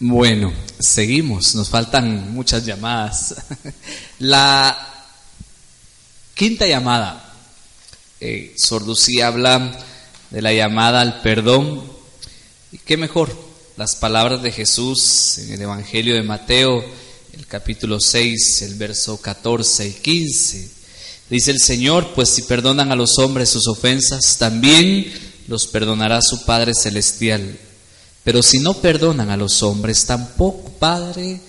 [0.00, 3.34] Bueno, seguimos, nos faltan muchas llamadas.
[4.20, 5.04] La
[6.34, 7.34] quinta llamada,
[8.20, 9.76] eh, Sorducí habla
[10.30, 11.82] de la llamada al perdón.
[12.70, 13.36] ¿Y qué mejor?
[13.76, 16.84] Las palabras de Jesús en el Evangelio de Mateo,
[17.32, 20.70] el capítulo 6, el verso 14 y 15.
[21.28, 25.12] Dice el Señor, pues si perdonan a los hombres sus ofensas, también
[25.48, 27.58] los perdonará su Padre Celestial.
[28.28, 31.40] Pero si no perdonan a los hombres, tampoco Padre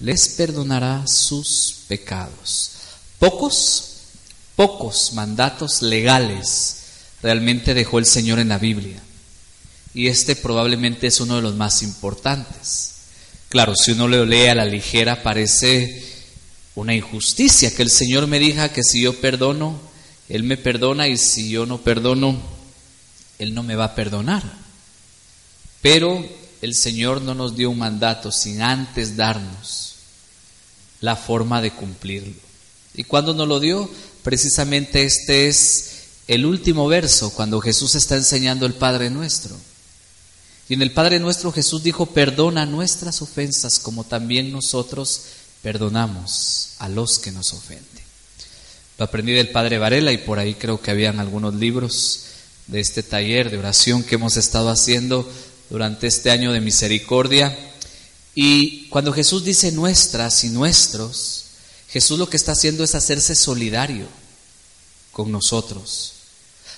[0.00, 2.70] les perdonará sus pecados.
[3.18, 3.96] Pocos,
[4.56, 6.84] pocos mandatos legales
[7.22, 8.98] realmente dejó el Señor en la Biblia.
[9.92, 12.94] Y este probablemente es uno de los más importantes.
[13.50, 16.02] Claro, si uno lo lee a la ligera parece
[16.76, 19.78] una injusticia que el Señor me diga que si yo perdono,
[20.30, 22.40] Él me perdona y si yo no perdono,
[23.38, 24.61] Él no me va a perdonar.
[25.82, 26.24] Pero
[26.62, 29.96] el Señor no nos dio un mandato sin antes darnos
[31.00, 32.34] la forma de cumplirlo.
[32.94, 33.90] ¿Y cuando nos lo dio?
[34.22, 35.90] Precisamente este es
[36.28, 39.56] el último verso, cuando Jesús está enseñando el Padre nuestro.
[40.68, 45.22] Y en el Padre nuestro Jesús dijo, perdona nuestras ofensas como también nosotros
[45.62, 48.04] perdonamos a los que nos ofenden.
[48.98, 52.26] Lo aprendí del Padre Varela y por ahí creo que habían algunos libros
[52.68, 55.28] de este taller de oración que hemos estado haciendo
[55.72, 57.58] durante este año de misericordia.
[58.34, 61.44] Y cuando Jesús dice nuestras y nuestros,
[61.88, 64.06] Jesús lo que está haciendo es hacerse solidario
[65.12, 66.12] con nosotros,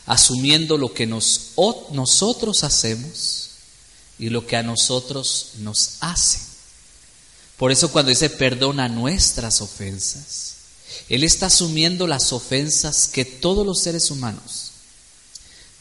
[0.07, 1.55] asumiendo lo que nos,
[1.91, 3.51] nosotros hacemos
[4.21, 6.43] y lo que a nosotros nos hacen.
[7.57, 10.55] Por eso cuando dice perdona nuestras ofensas,
[11.09, 14.64] Él está asumiendo las ofensas que todos los seres humanos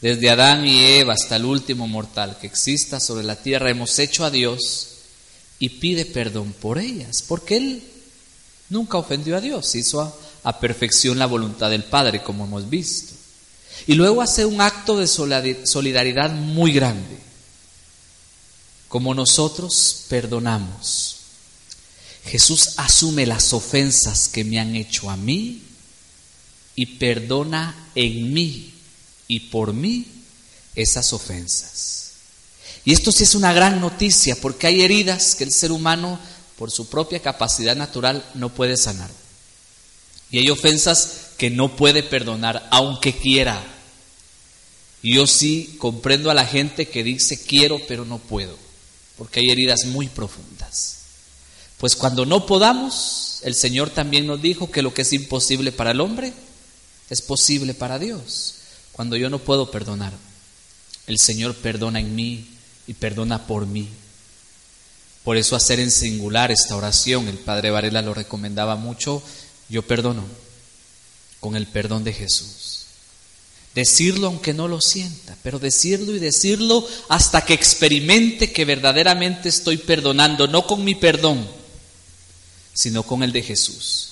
[0.04, 4.26] desde Adán y Eva hasta el último mortal que exista sobre la tierra, hemos hecho
[4.26, 4.88] a Dios
[5.58, 7.82] y pide perdón por ellas, porque Él
[8.68, 10.02] nunca ofendió a Dios, hizo
[10.42, 13.14] a, perfección la voluntad del Padre, como hemos visto.
[13.86, 17.16] Y luego hace un acto de solidaridad muy grande,
[18.88, 21.16] como nosotros perdonamos.
[22.26, 25.62] Jesús asume las ofensas que me han hecho a mí
[26.76, 28.73] y perdona en mí
[29.28, 30.06] y por mí
[30.74, 32.12] esas ofensas.
[32.84, 36.18] Y esto sí es una gran noticia porque hay heridas que el ser humano
[36.58, 39.10] por su propia capacidad natural no puede sanar.
[40.30, 43.62] Y hay ofensas que no puede perdonar aunque quiera.
[45.02, 48.56] Y yo sí comprendo a la gente que dice quiero pero no puedo,
[49.16, 50.98] porque hay heridas muy profundas.
[51.78, 55.90] Pues cuando no podamos, el Señor también nos dijo que lo que es imposible para
[55.90, 56.32] el hombre
[57.10, 58.54] es posible para Dios
[58.94, 60.12] cuando yo no puedo perdonar.
[61.06, 62.48] El Señor perdona en mí
[62.86, 63.88] y perdona por mí.
[65.24, 69.22] Por eso hacer en singular esta oración, el Padre Varela lo recomendaba mucho,
[69.68, 70.24] yo perdono
[71.40, 72.86] con el perdón de Jesús.
[73.74, 79.78] Decirlo aunque no lo sienta, pero decirlo y decirlo hasta que experimente que verdaderamente estoy
[79.78, 81.48] perdonando, no con mi perdón,
[82.72, 84.10] sino con el de Jesús.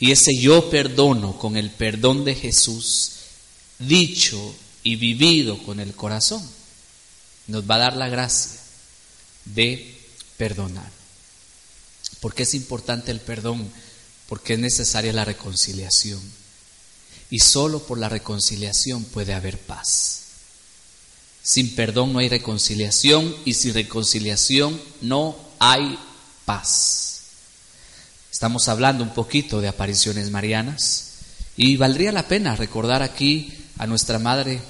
[0.00, 3.13] Y ese yo perdono con el perdón de Jesús
[3.78, 6.42] dicho y vivido con el corazón,
[7.46, 8.60] nos va a dar la gracia
[9.44, 9.98] de
[10.36, 10.90] perdonar.
[12.20, 13.70] ¿Por qué es importante el perdón?
[14.28, 16.20] Porque es necesaria la reconciliación.
[17.30, 20.20] Y solo por la reconciliación puede haber paz.
[21.42, 25.98] Sin perdón no hay reconciliación y sin reconciliación no hay
[26.46, 27.20] paz.
[28.32, 31.12] Estamos hablando un poquito de apariciones marianas
[31.56, 34.60] y valdría la pena recordar aquí a nuestra Madre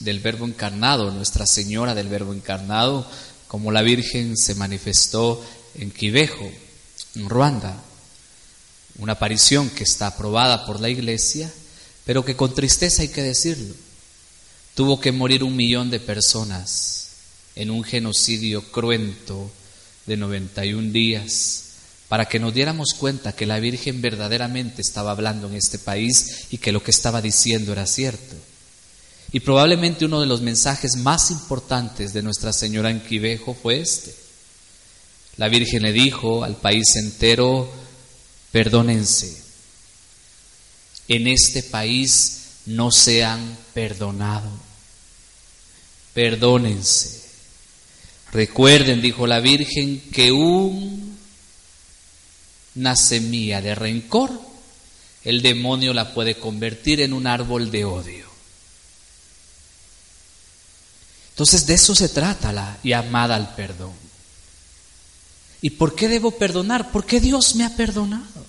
[0.00, 3.06] del Verbo encarnado, Nuestra Señora del Verbo encarnado,
[3.48, 5.44] como la Virgen se manifestó
[5.74, 6.50] en Quivejo,
[7.14, 7.82] en Ruanda.
[8.98, 11.52] Una aparición que está aprobada por la Iglesia,
[12.04, 13.74] pero que con tristeza hay que decirlo,
[14.74, 17.08] tuvo que morir un millón de personas
[17.56, 19.50] en un genocidio cruento
[20.06, 21.64] de 91 días
[22.08, 26.58] para que nos diéramos cuenta que la Virgen verdaderamente estaba hablando en este país y
[26.58, 28.36] que lo que estaba diciendo era cierto.
[29.32, 34.14] Y probablemente uno de los mensajes más importantes de Nuestra Señora en Quivejo fue este.
[35.36, 37.70] La Virgen le dijo al país entero,
[38.52, 39.42] perdónense,
[41.08, 44.50] en este país no se han perdonado,
[46.12, 47.24] perdónense.
[48.32, 51.14] Recuerden, dijo la Virgen, que un
[52.74, 54.30] una semilla de rencor,
[55.22, 58.23] el demonio la puede convertir en un árbol de odio.
[61.34, 63.92] Entonces de eso se trata la llamada al perdón.
[65.60, 66.92] ¿Y por qué debo perdonar?
[66.92, 68.44] Porque Dios me ha perdonado.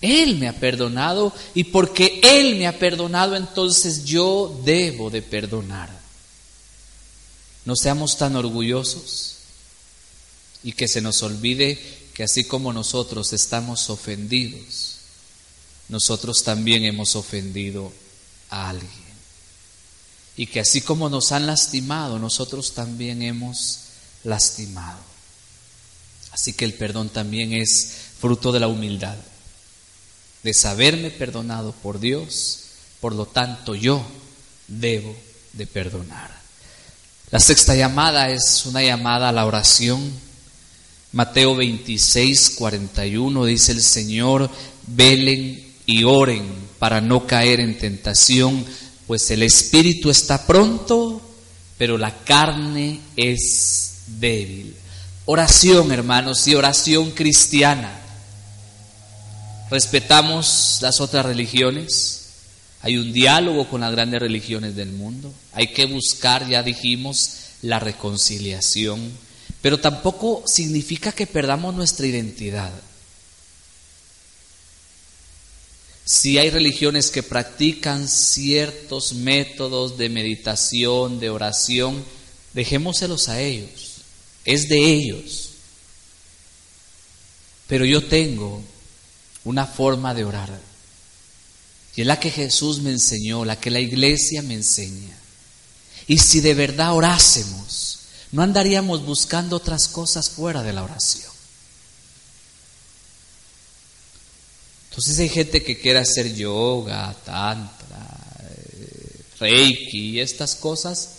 [0.00, 5.90] Él me ha perdonado y porque Él me ha perdonado, entonces yo debo de perdonar.
[7.64, 9.38] No seamos tan orgullosos
[10.62, 11.82] y que se nos olvide
[12.14, 14.98] que así como nosotros estamos ofendidos,
[15.88, 17.92] nosotros también hemos ofendido
[18.50, 19.07] a alguien.
[20.38, 23.80] Y que así como nos han lastimado, nosotros también hemos
[24.24, 25.00] lastimado.
[26.32, 29.16] Así que el perdón también es fruto de la humildad
[30.42, 32.60] de saberme perdonado por Dios,
[33.00, 34.04] por lo tanto yo
[34.66, 35.14] debo
[35.52, 36.30] de perdonar.
[37.30, 40.10] La sexta llamada es una llamada a la oración.
[41.12, 44.50] Mateo 26, 41 dice el Señor,
[44.86, 46.46] velen y oren
[46.78, 48.64] para no caer en tentación,
[49.08, 51.22] pues el espíritu está pronto,
[51.78, 54.76] pero la carne es débil.
[55.24, 57.90] Oración, hermanos, y oración cristiana.
[59.70, 62.26] Respetamos las otras religiones.
[62.82, 65.32] Hay un diálogo con las grandes religiones del mundo.
[65.54, 67.30] Hay que buscar, ya dijimos,
[67.62, 69.10] la reconciliación.
[69.62, 72.72] Pero tampoco significa que perdamos nuestra identidad.
[76.08, 82.02] Si hay religiones que practican ciertos métodos de meditación, de oración,
[82.54, 83.96] dejémoselos a ellos.
[84.46, 85.50] Es de ellos.
[87.66, 88.62] Pero yo tengo
[89.44, 90.58] una forma de orar.
[91.94, 95.14] Y es la que Jesús me enseñó, la que la iglesia me enseña.
[96.06, 97.98] Y si de verdad orásemos,
[98.32, 101.37] no andaríamos buscando otras cosas fuera de la oración.
[104.98, 108.18] Entonces hay gente que quiere hacer yoga, tantra,
[108.50, 111.10] eh, reiki y estas cosas.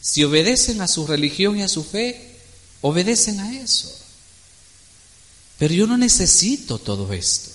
[0.00, 2.34] Si obedecen a su religión y a su fe,
[2.80, 3.96] obedecen a eso.
[5.56, 7.52] Pero yo no necesito todo esto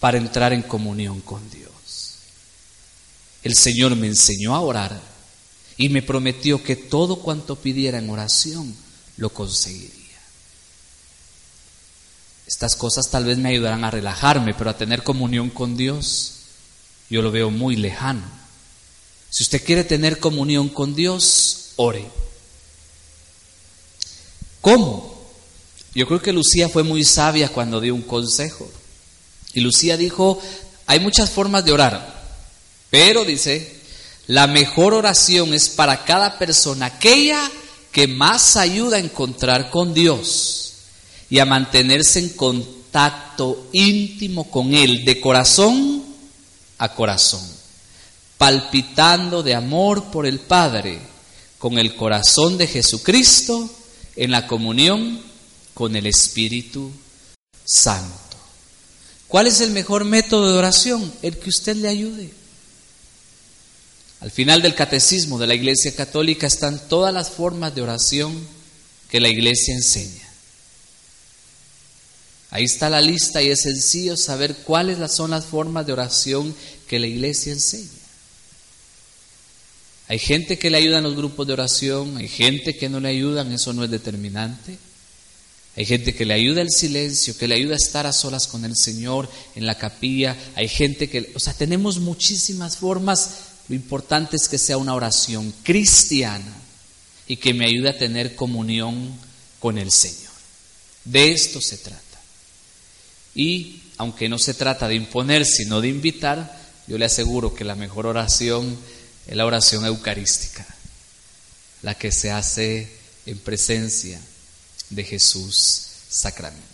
[0.00, 2.14] para entrar en comunión con Dios.
[3.42, 4.98] El Señor me enseñó a orar
[5.76, 8.74] y me prometió que todo cuanto pidiera en oración
[9.18, 9.99] lo conseguiría.
[12.50, 16.32] Estas cosas tal vez me ayudarán a relajarme, pero a tener comunión con Dios
[17.08, 18.22] yo lo veo muy lejano.
[19.30, 22.04] Si usted quiere tener comunión con Dios, ore.
[24.60, 25.30] ¿Cómo?
[25.94, 28.68] Yo creo que Lucía fue muy sabia cuando dio un consejo.
[29.54, 30.42] Y Lucía dijo,
[30.86, 32.20] hay muchas formas de orar,
[32.90, 33.80] pero dice,
[34.26, 37.48] la mejor oración es para cada persona aquella
[37.92, 40.69] que más ayuda a encontrar con Dios
[41.30, 46.04] y a mantenerse en contacto íntimo con Él, de corazón
[46.78, 47.46] a corazón,
[48.36, 50.98] palpitando de amor por el Padre,
[51.58, 53.70] con el corazón de Jesucristo,
[54.16, 55.20] en la comunión
[55.72, 56.90] con el Espíritu
[57.64, 58.36] Santo.
[59.28, 61.12] ¿Cuál es el mejor método de oración?
[61.22, 62.32] El que usted le ayude.
[64.20, 68.36] Al final del catecismo de la Iglesia Católica están todas las formas de oración
[69.08, 70.19] que la Iglesia enseña.
[72.50, 76.54] Ahí está la lista y es sencillo saber cuáles son las formas de oración
[76.88, 77.88] que la Iglesia enseña.
[80.08, 83.10] Hay gente que le ayuda en los grupos de oración, hay gente que no le
[83.10, 84.76] ayudan, eso no es determinante.
[85.76, 88.64] Hay gente que le ayuda el silencio, que le ayuda a estar a solas con
[88.64, 90.36] el Señor en la capilla.
[90.56, 93.30] Hay gente que, o sea, tenemos muchísimas formas.
[93.68, 96.56] Lo importante es que sea una oración cristiana
[97.28, 99.16] y que me ayude a tener comunión
[99.60, 100.32] con el Señor.
[101.04, 102.09] De esto se trata.
[103.34, 107.74] Y aunque no se trata de imponer, sino de invitar, yo le aseguro que la
[107.74, 108.76] mejor oración
[109.26, 110.66] es la oración eucarística,
[111.82, 112.90] la que se hace
[113.26, 114.20] en presencia
[114.90, 116.70] de Jesús sacramentado.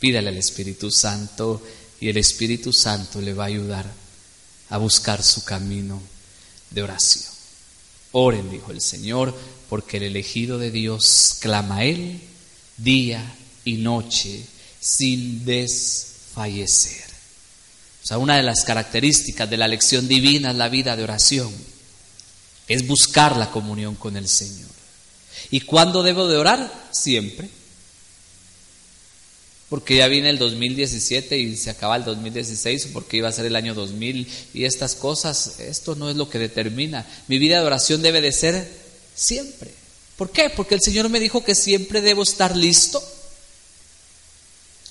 [0.00, 1.62] Pídale al Espíritu Santo
[2.00, 3.90] y el Espíritu Santo le va a ayudar
[4.70, 6.00] a buscar su camino
[6.70, 7.32] de oración.
[8.12, 9.36] Oren, dijo el Señor,
[9.68, 12.20] porque el elegido de Dios clama a Él
[12.76, 13.34] día
[13.64, 14.46] y noche
[14.84, 17.04] sin desfallecer.
[18.02, 21.50] O sea, una de las características de la lección divina es la vida de oración,
[22.68, 24.68] es buscar la comunión con el Señor.
[25.50, 26.70] ¿Y cuándo debo de orar?
[26.90, 27.48] Siempre.
[29.70, 33.56] Porque ya viene el 2017 y se acaba el 2016, porque iba a ser el
[33.56, 37.06] año 2000 y estas cosas, esto no es lo que determina.
[37.26, 38.70] Mi vida de oración debe de ser
[39.14, 39.72] siempre.
[40.18, 40.50] ¿Por qué?
[40.50, 43.02] Porque el Señor me dijo que siempre debo estar listo.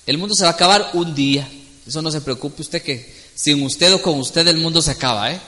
[0.06, 1.48] El mundo se va a acabar un día.
[1.86, 5.32] Eso no se preocupe usted que sin usted o con usted el mundo se acaba,
[5.32, 5.40] ¿eh?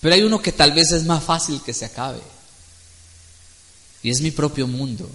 [0.00, 2.20] Pero hay uno que tal vez es más fácil que se acabe.
[4.02, 5.10] Y es mi propio mundo.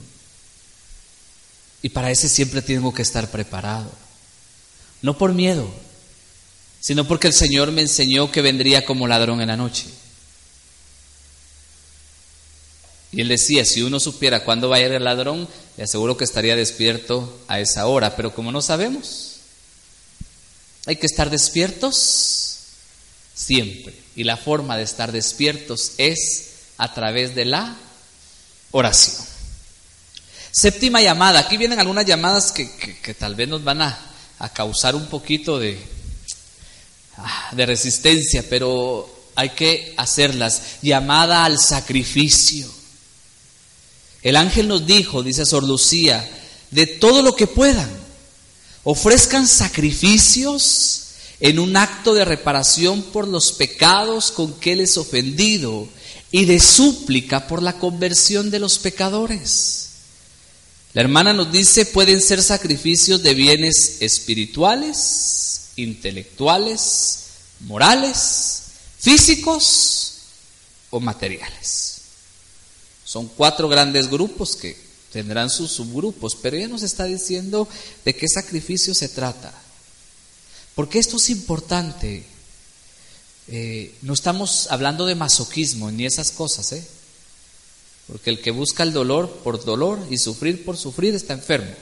[1.82, 3.92] Y para ese siempre tengo que estar preparado.
[5.02, 5.68] No por miedo,
[6.80, 9.88] sino porque el Señor me enseñó que vendría como ladrón en la noche.
[13.12, 16.24] Y él decía, si uno supiera cuándo va a ir el ladrón, le aseguro que
[16.24, 19.38] estaría despierto a esa hora, pero como no sabemos,
[20.86, 22.60] hay que estar despiertos
[23.34, 23.94] siempre.
[24.16, 27.76] Y la forma de estar despiertos es a través de la
[28.72, 29.26] oración.
[30.52, 31.40] Séptima llamada.
[31.40, 34.00] Aquí vienen algunas llamadas que, tal vez nos van a,
[34.40, 35.78] a causar un poquito de,
[37.18, 40.78] ah, de resistencia, pero hay que hacerlas.
[40.82, 42.72] Llamada al sacrificio.
[44.26, 46.28] El ángel nos dijo, dice Sor Lucía,
[46.72, 47.88] de todo lo que puedan,
[48.84, 55.88] ofrezcan sacrificios en un acto de reparación por los pecados con que les ofendido
[56.32, 59.90] y de súplica por la conversión de los pecadores.
[60.94, 67.26] La hermana nos dice, pueden ser sacrificios de bienes espirituales, intelectuales,
[67.60, 68.64] morales,
[68.98, 70.14] físicos
[70.90, 71.85] o materiales.
[73.16, 74.78] Son cuatro grandes grupos que
[75.14, 77.66] tendrán sus subgrupos, pero ella nos está diciendo
[78.04, 79.54] de qué sacrificio se trata.
[80.76, 82.26] Porque esto es importante.
[83.48, 86.86] Eh, no estamos hablando de masoquismo ni esas cosas, ¿eh?
[88.08, 91.74] Porque el que busca el dolor por dolor y sufrir por sufrir está enfermo.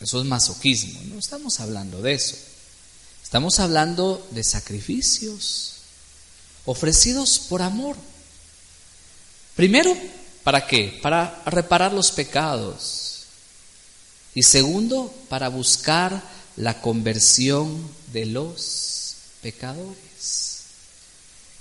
[0.00, 1.00] Eso es masoquismo.
[1.04, 2.34] No estamos hablando de eso.
[3.22, 5.74] Estamos hablando de sacrificios
[6.64, 7.94] ofrecidos por amor.
[9.58, 9.92] Primero,
[10.44, 11.00] ¿para qué?
[11.02, 13.24] Para reparar los pecados.
[14.32, 16.22] Y segundo, para buscar
[16.54, 20.60] la conversión de los pecadores.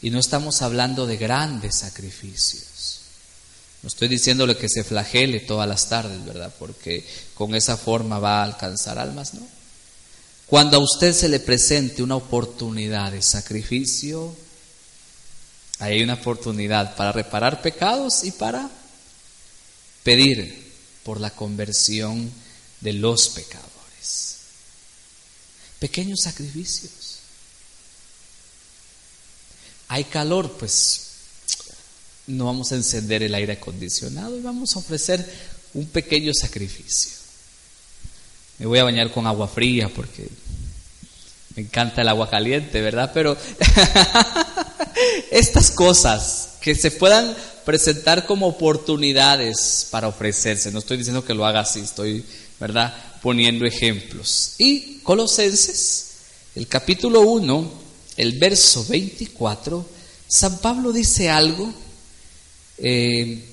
[0.04, 3.00] Y no estamos hablando de grandes sacrificios.
[3.82, 6.54] No estoy diciéndole que se flagele todas las tardes, ¿verdad?
[6.60, 9.42] Porque con esa forma va a alcanzar almas, ¿no?
[10.46, 14.36] Cuando a usted se le presente una oportunidad de sacrificio,
[15.80, 18.70] hay una oportunidad para reparar pecados y para
[20.04, 22.32] pedir por la conversión
[22.82, 24.38] de los pecadores.
[25.80, 27.20] Pequeños sacrificios.
[29.90, 31.08] Hay calor, pues
[32.28, 35.26] no vamos a encender el aire acondicionado y vamos a ofrecer
[35.74, 37.12] un pequeño sacrificio.
[38.60, 40.28] Me voy a bañar con agua fría porque
[41.56, 43.12] me encanta el agua caliente, ¿verdad?
[43.14, 43.38] Pero
[45.32, 47.36] estas cosas que se puedan
[47.66, 50.72] presentar como oportunidades para ofrecerse.
[50.72, 52.24] No estoy diciendo que lo haga así, estoy,
[52.60, 54.54] ¿verdad?, poniendo ejemplos.
[54.58, 56.06] Y Colosenses,
[56.56, 57.72] el capítulo 1,
[58.18, 59.86] el verso 24,
[60.28, 61.74] San Pablo dice algo
[62.78, 63.44] eh,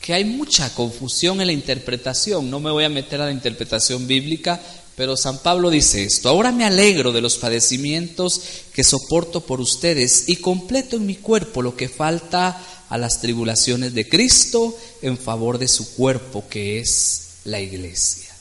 [0.00, 2.50] que hay mucha confusión en la interpretación.
[2.50, 4.60] No me voy a meter a la interpretación bíblica,
[4.98, 8.40] pero San Pablo dice esto, ahora me alegro de los padecimientos
[8.72, 13.94] que soporto por ustedes y completo en mi cuerpo lo que falta a las tribulaciones
[13.94, 18.34] de Cristo en favor de su cuerpo que es la iglesia.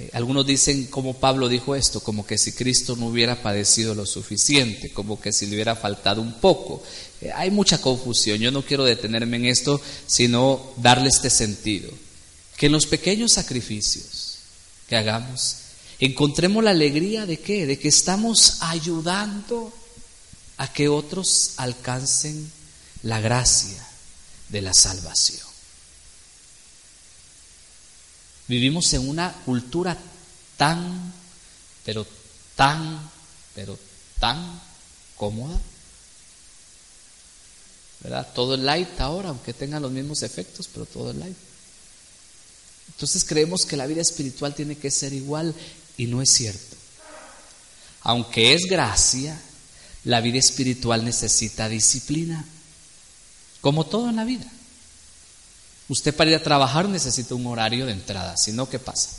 [0.00, 4.06] Eh, algunos dicen como Pablo dijo esto, como que si Cristo no hubiera padecido lo
[4.06, 6.82] suficiente, como que si le hubiera faltado un poco.
[7.20, 11.92] Eh, hay mucha confusión, yo no quiero detenerme en esto, sino darle este sentido.
[12.56, 14.19] Que en los pequeños sacrificios,
[14.90, 15.56] que hagamos,
[16.00, 17.64] encontremos la alegría de qué?
[17.64, 19.72] De que estamos ayudando
[20.56, 22.50] a que otros alcancen
[23.04, 23.86] la gracia
[24.48, 25.46] de la salvación.
[28.48, 29.96] Vivimos en una cultura
[30.56, 31.12] tan,
[31.84, 32.04] pero
[32.56, 33.08] tan,
[33.54, 33.78] pero
[34.18, 34.60] tan
[35.16, 35.56] cómoda.
[38.00, 38.26] ¿Verdad?
[38.34, 41.36] Todo es light ahora, aunque tenga los mismos efectos, pero todo es light.
[42.94, 45.54] Entonces creemos que la vida espiritual tiene que ser igual
[45.96, 46.76] y no es cierto.
[48.02, 49.40] Aunque es gracia,
[50.04, 52.44] la vida espiritual necesita disciplina,
[53.60, 54.50] como todo en la vida.
[55.88, 59.10] Usted para ir a trabajar necesita un horario de entrada, si no, ¿qué pasa?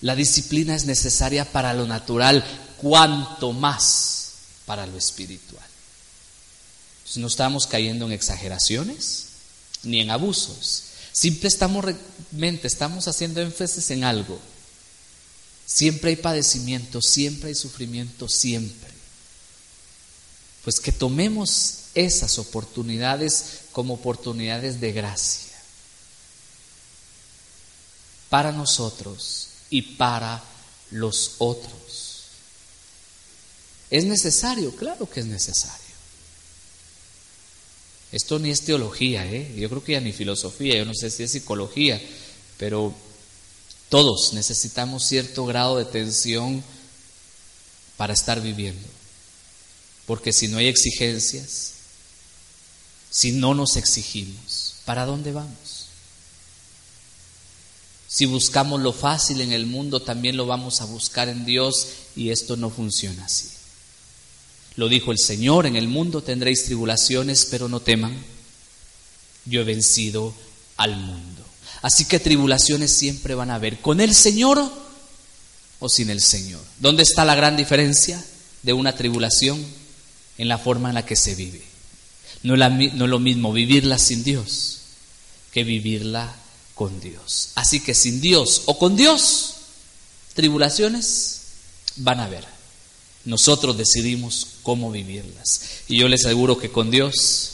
[0.00, 2.44] La disciplina es necesaria para lo natural,
[2.76, 4.32] cuanto más
[4.66, 5.67] para lo espiritual
[7.16, 9.26] no estamos cayendo en exageraciones
[9.82, 10.84] ni en abusos.
[11.12, 11.84] Siempre estamos,
[12.62, 14.38] estamos haciendo énfasis en algo.
[15.66, 18.90] Siempre hay padecimiento, siempre hay sufrimiento, siempre.
[20.64, 25.48] Pues que tomemos esas oportunidades como oportunidades de gracia
[28.28, 30.42] para nosotros y para
[30.90, 32.24] los otros.
[33.90, 34.74] ¿Es necesario?
[34.76, 35.87] Claro que es necesario.
[38.10, 39.54] Esto ni es teología, ¿eh?
[39.56, 42.00] yo creo que ya ni filosofía, yo no sé si es psicología,
[42.56, 42.94] pero
[43.88, 46.62] todos necesitamos cierto grado de tensión
[47.96, 48.88] para estar viviendo.
[50.06, 51.74] Porque si no hay exigencias,
[53.10, 55.86] si no nos exigimos, ¿para dónde vamos?
[58.06, 62.30] Si buscamos lo fácil en el mundo, también lo vamos a buscar en Dios y
[62.30, 63.57] esto no funciona así.
[64.78, 68.16] Lo dijo el Señor, en el mundo tendréis tribulaciones, pero no teman,
[69.44, 70.32] yo he vencido
[70.76, 71.44] al mundo.
[71.82, 74.70] Así que tribulaciones siempre van a haber, con el Señor
[75.80, 76.60] o sin el Señor.
[76.78, 78.24] ¿Dónde está la gran diferencia
[78.62, 79.66] de una tribulación?
[80.38, 81.60] En la forma en la que se vive.
[82.44, 84.78] No es, lo mismo vivirla sin Dios
[85.52, 86.32] que vivirla
[86.76, 87.50] con Dios.
[87.56, 89.54] Así que sin Dios o con Dios,
[90.34, 91.40] tribulaciones
[91.96, 92.57] van a haber.
[93.28, 95.60] Nosotros decidimos cómo vivirlas.
[95.86, 97.52] Y yo les aseguro que con Dios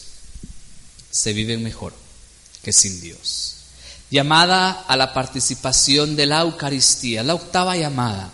[1.11, 1.93] se vive mejor
[2.63, 3.55] que sin Dios
[4.15, 8.33] llamada a la participación de la Eucaristía, la octava llamada.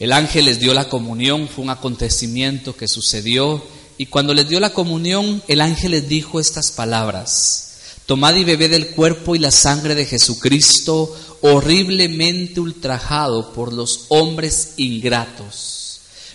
[0.00, 3.62] El ángel les dio la comunión, fue un acontecimiento que sucedió
[3.98, 7.74] y cuando les dio la comunión, el ángel les dijo estas palabras,
[8.06, 14.72] tomad y bebed el cuerpo y la sangre de Jesucristo, horriblemente ultrajado por los hombres
[14.76, 15.81] ingratos.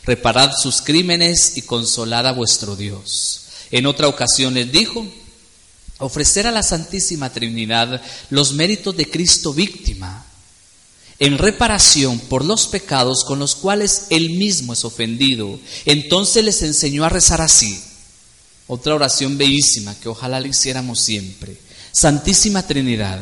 [0.07, 3.41] Reparad sus crímenes y consolad a vuestro Dios.
[3.71, 5.05] En otra ocasión les dijo,
[5.97, 10.25] ofrecer a la Santísima Trinidad los méritos de Cristo víctima
[11.19, 15.59] en reparación por los pecados con los cuales él mismo es ofendido.
[15.83, 17.77] Entonces les enseñó a rezar así.
[18.67, 21.57] Otra oración bellísima que ojalá la hiciéramos siempre.
[21.91, 23.21] Santísima Trinidad,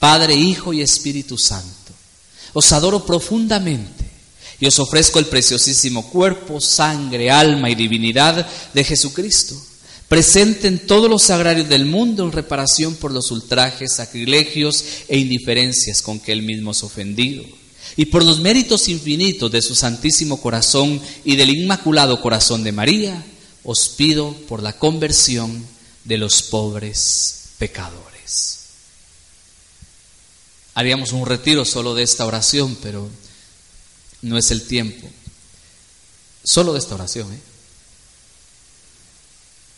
[0.00, 1.92] Padre, Hijo y Espíritu Santo,
[2.52, 4.09] os adoro profundamente
[4.60, 9.60] y os ofrezco el preciosísimo cuerpo, sangre, alma y divinidad de Jesucristo
[10.10, 16.02] presente en todos los sagrarios del mundo en reparación por los ultrajes, sacrilegios e indiferencias
[16.02, 17.44] con que él mismo es ofendido,
[17.96, 23.24] y por los méritos infinitos de su Santísimo Corazón y del Inmaculado Corazón de María,
[23.62, 25.64] os pido por la conversión
[26.02, 28.58] de los pobres pecadores.
[30.74, 33.08] Haríamos un retiro solo de esta oración, pero
[34.22, 35.08] no es el tiempo.
[36.42, 37.40] Solo de esta oración, ¿eh?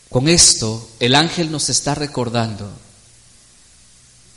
[0.09, 2.71] Con esto, el ángel nos está recordando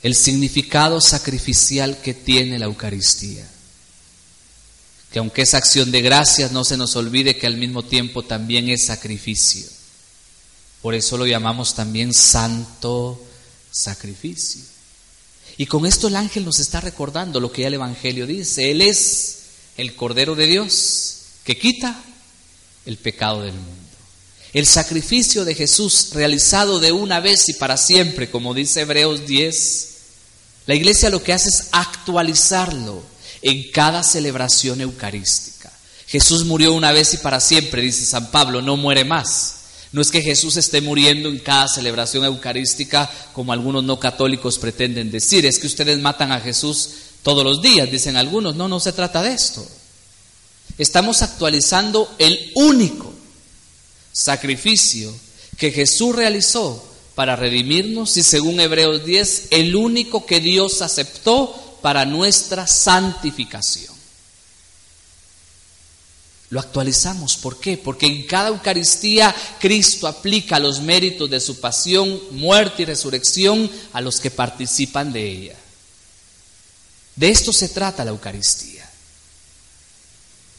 [0.01, 3.47] el significado sacrificial que tiene la Eucaristía.
[5.11, 8.69] Que aunque es acción de gracias, no se nos olvide que al mismo tiempo también
[8.69, 9.67] es sacrificio.
[10.81, 13.23] Por eso lo llamamos también santo
[13.71, 14.61] sacrificio.
[15.57, 18.71] Y con esto el ángel nos está recordando lo que ya el Evangelio dice.
[18.71, 19.36] Él es
[19.77, 22.03] el Cordero de Dios que quita
[22.85, 23.73] el pecado del mundo.
[24.53, 29.89] El sacrificio de Jesús realizado de una vez y para siempre, como dice Hebreos 10,
[30.65, 33.03] la iglesia lo que hace es actualizarlo
[33.41, 35.71] en cada celebración eucarística.
[36.07, 39.53] Jesús murió una vez y para siempre, dice San Pablo, no muere más.
[39.91, 45.11] No es que Jesús esté muriendo en cada celebración eucarística como algunos no católicos pretenden
[45.11, 46.89] decir, es que ustedes matan a Jesús
[47.27, 48.55] todos los días, dicen algunos.
[48.55, 49.67] No, no se trata de esto.
[50.77, 53.13] Estamos actualizando el único
[54.13, 55.13] sacrificio
[55.57, 56.81] que Jesús realizó
[57.15, 63.93] para redimirnos y según Hebreos 10, el único que Dios aceptó para nuestra santificación.
[66.49, 67.75] Lo actualizamos, ¿por qué?
[67.75, 73.99] Porque en cada Eucaristía Cristo aplica los méritos de su pasión, muerte y resurrección a
[73.99, 75.55] los que participan de ella.
[77.17, 78.87] De esto se trata la Eucaristía.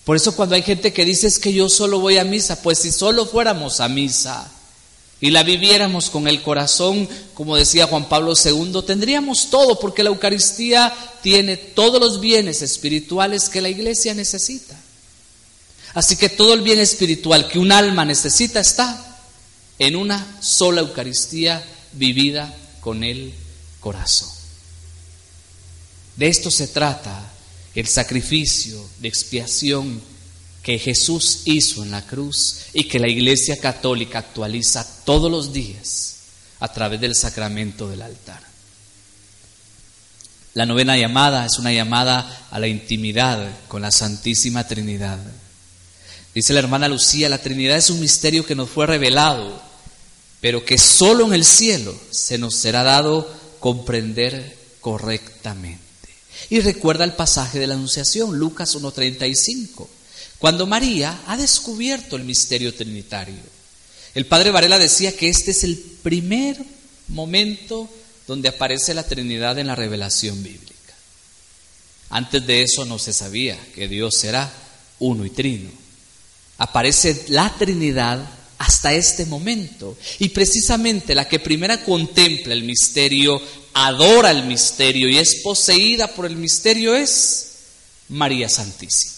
[0.05, 2.79] Por eso cuando hay gente que dice es que yo solo voy a misa, pues
[2.81, 4.51] si solo fuéramos a misa
[5.21, 10.11] y la viviéramos con el corazón, como decía Juan Pablo II, tendríamos todo, porque la
[10.11, 10.93] Eucaristía
[11.23, 14.81] tiene todos los bienes espirituales que la iglesia necesita.
[15.95, 19.19] Así que todo el bien espiritual que un alma necesita está
[19.79, 23.33] en una sola Eucaristía vivida con el
[23.79, 24.38] corazón.
[26.19, 27.31] De esto se trata
[27.77, 30.03] el sacrificio de expiación
[30.65, 36.17] que Jesús hizo en la cruz y que la Iglesia Católica actualiza todos los días
[36.59, 38.43] a través del sacramento del altar.
[40.55, 45.21] La novena llamada es una llamada a la intimidad con la Santísima Trinidad.
[46.35, 49.63] Dice la hermana Lucía, la Trinidad es un misterio que nos fue revelado,
[50.41, 55.88] pero que solo en el cielo se nos será dado comprender correctamente.
[56.51, 59.87] Y recuerda el pasaje de la Anunciación, Lucas 1.35,
[60.39, 63.59] cuando María ha descubierto el misterio trinitario.
[64.15, 66.57] El padre Varela decía que este es el primer
[67.09, 67.89] momento
[68.27, 70.75] donde aparece la Trinidad en la revelación bíblica.
[72.11, 74.51] Antes de eso no se sabía que Dios era
[74.99, 75.71] uno y trino.
[76.59, 79.97] Aparece la Trinidad hasta este momento.
[80.19, 83.41] Y precisamente la que primera contempla el misterio,
[83.87, 87.59] adora el misterio y es poseída por el misterio es
[88.09, 89.15] María Santísima.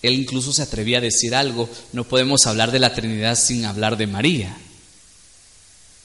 [0.00, 3.96] Él incluso se atrevía a decir algo, no podemos hablar de la Trinidad sin hablar
[3.96, 4.56] de María.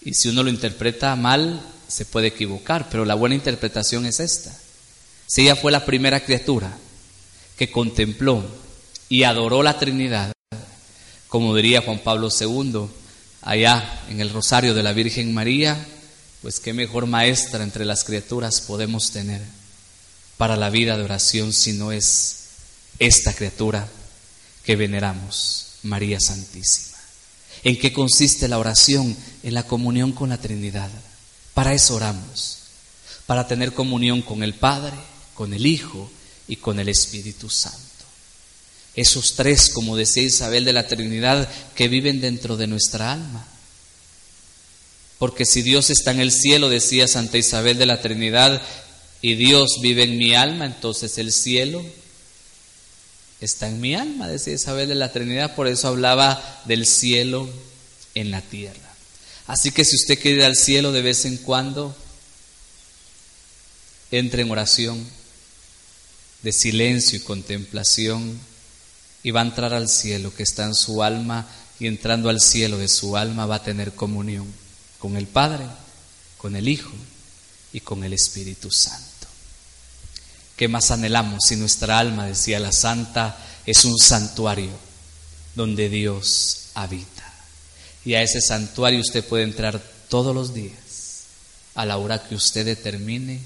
[0.01, 4.55] Y si uno lo interpreta mal, se puede equivocar, pero la buena interpretación es esta.
[5.25, 6.77] Si ella fue la primera criatura
[7.57, 8.45] que contempló
[9.09, 10.33] y adoró la Trinidad,
[11.29, 12.87] como diría Juan Pablo II,
[13.41, 15.87] allá en el Rosario de la Virgen María,
[16.47, 19.41] pues qué mejor maestra entre las criaturas podemos tener
[20.37, 22.37] para la vida de oración si no es
[22.99, 23.85] esta criatura
[24.63, 26.97] que veneramos, María Santísima.
[27.65, 29.13] ¿En qué consiste la oración?
[29.43, 30.89] En la comunión con la Trinidad.
[31.53, 32.59] Para eso oramos,
[33.25, 34.95] para tener comunión con el Padre,
[35.33, 36.09] con el Hijo
[36.47, 37.81] y con el Espíritu Santo.
[38.95, 43.45] Esos tres, como decía Isabel de la Trinidad, que viven dentro de nuestra alma.
[45.17, 48.61] Porque si Dios está en el cielo, decía Santa Isabel de la Trinidad,
[49.21, 51.83] y Dios vive en mi alma, entonces el cielo
[53.41, 57.49] está en mi alma, decía Isabel de la Trinidad, por eso hablaba del cielo
[58.13, 58.93] en la tierra.
[59.47, 61.95] Así que si usted quiere ir al cielo de vez en cuando,
[64.11, 65.05] entre en oración
[66.43, 68.39] de silencio y contemplación
[69.23, 71.47] y va a entrar al cielo que está en su alma
[71.79, 74.47] y entrando al cielo de su alma va a tener comunión
[75.07, 75.63] con el Padre,
[76.37, 76.91] con el Hijo
[77.71, 79.27] y con el Espíritu Santo.
[80.57, 84.71] ¿Qué más anhelamos si nuestra alma, decía la santa, es un santuario
[85.55, 87.23] donde Dios habita?
[88.03, 91.23] Y a ese santuario usted puede entrar todos los días,
[91.73, 93.39] a la hora que usted determine,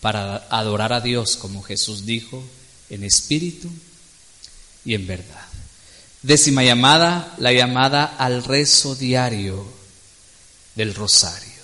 [0.00, 2.40] para adorar a Dios, como Jesús dijo,
[2.88, 3.68] en espíritu
[4.84, 5.48] y en verdad.
[6.22, 9.79] Décima llamada, la llamada al rezo diario
[10.74, 11.60] del rosario.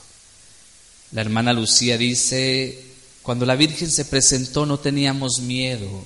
[1.13, 2.85] La hermana Lucía dice,
[3.23, 6.05] cuando la Virgen se presentó no teníamos miedo.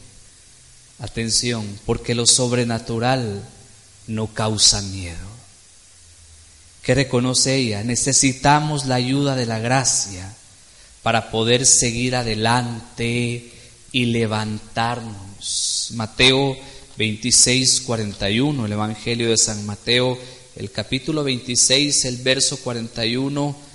[0.99, 3.43] Atención, porque lo sobrenatural
[4.07, 5.31] no causa miedo.
[6.83, 7.83] ¿Qué reconoce ella?
[7.85, 10.35] Necesitamos la ayuda de la gracia
[11.03, 13.53] para poder seguir adelante
[13.93, 15.91] y levantarnos.
[15.95, 16.57] Mateo
[16.97, 20.19] 26, 41, el Evangelio de San Mateo,
[20.57, 23.71] el capítulo 26, el verso 41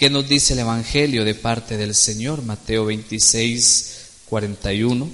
[0.00, 2.42] ¿Qué nos dice el Evangelio de parte del Señor?
[2.42, 5.10] Mateo 26, 41.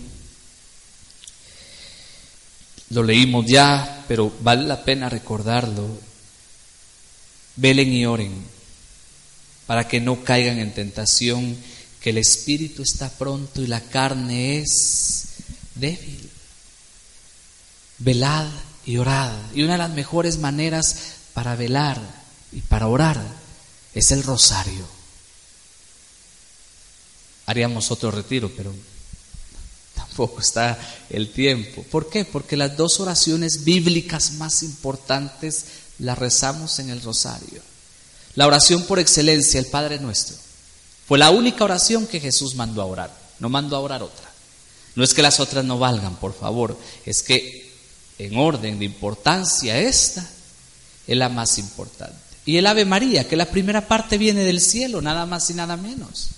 [2.90, 5.88] Lo leímos ya, pero vale la pena recordarlo.
[7.56, 8.32] Velen y oren
[9.66, 11.56] para que no caigan en tentación,
[12.00, 15.30] que el espíritu está pronto y la carne es
[15.74, 16.30] débil.
[17.98, 18.46] Velad
[18.86, 19.32] y orad.
[19.52, 20.96] Y una de las mejores maneras
[21.34, 22.00] para velar
[22.52, 23.20] y para orar
[23.92, 24.86] es el rosario.
[27.46, 28.72] Haríamos otro retiro, pero
[29.94, 30.78] tampoco está
[31.10, 31.82] el tiempo.
[31.90, 32.24] ¿Por qué?
[32.24, 35.66] Porque las dos oraciones bíblicas más importantes
[35.98, 37.60] las rezamos en el rosario.
[38.34, 40.36] La oración por excelencia, el Padre nuestro,
[41.06, 43.26] fue la única oración que Jesús mandó a orar.
[43.38, 44.30] No mandó a orar otra.
[44.94, 47.65] No es que las otras no valgan, por favor, es que
[48.18, 50.28] en orden de importancia esta
[51.06, 55.02] es la más importante y el Ave María, que la primera parte viene del cielo,
[55.02, 56.28] nada más y nada menos.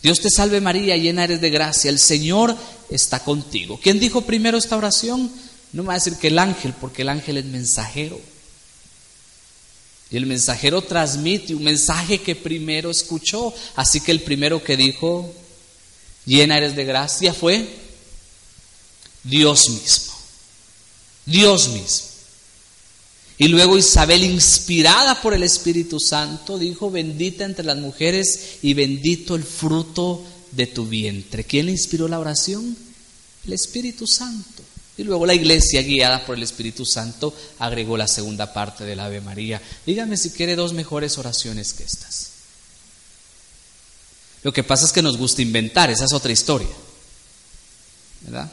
[0.00, 2.56] Dios te salve María, llena eres de gracia, el Señor
[2.88, 3.80] está contigo.
[3.82, 5.32] ¿Quién dijo primero esta oración?
[5.72, 8.20] No me va a decir que el ángel, porque el ángel es mensajero.
[10.10, 13.52] Y el mensajero transmite un mensaje que primero escuchó.
[13.74, 15.34] Así que el primero que dijo,
[16.24, 17.66] llena eres de gracia, fue
[19.24, 20.13] Dios mismo.
[21.26, 22.14] Dios mismo.
[23.36, 29.34] Y luego Isabel, inspirada por el Espíritu Santo, dijo, bendita entre las mujeres y bendito
[29.34, 31.44] el fruto de tu vientre.
[31.44, 32.76] ¿Quién le inspiró la oración?
[33.44, 34.62] El Espíritu Santo.
[34.96, 39.20] Y luego la iglesia, guiada por el Espíritu Santo, agregó la segunda parte del Ave
[39.20, 39.60] María.
[39.84, 42.30] Dígame si quiere dos mejores oraciones que estas.
[44.44, 46.68] Lo que pasa es que nos gusta inventar, esa es otra historia.
[48.20, 48.52] ¿Verdad?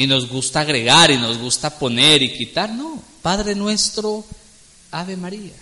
[0.00, 2.70] Y nos gusta agregar y nos gusta poner y quitar.
[2.70, 4.24] No, Padre nuestro,
[4.92, 5.52] Ave María.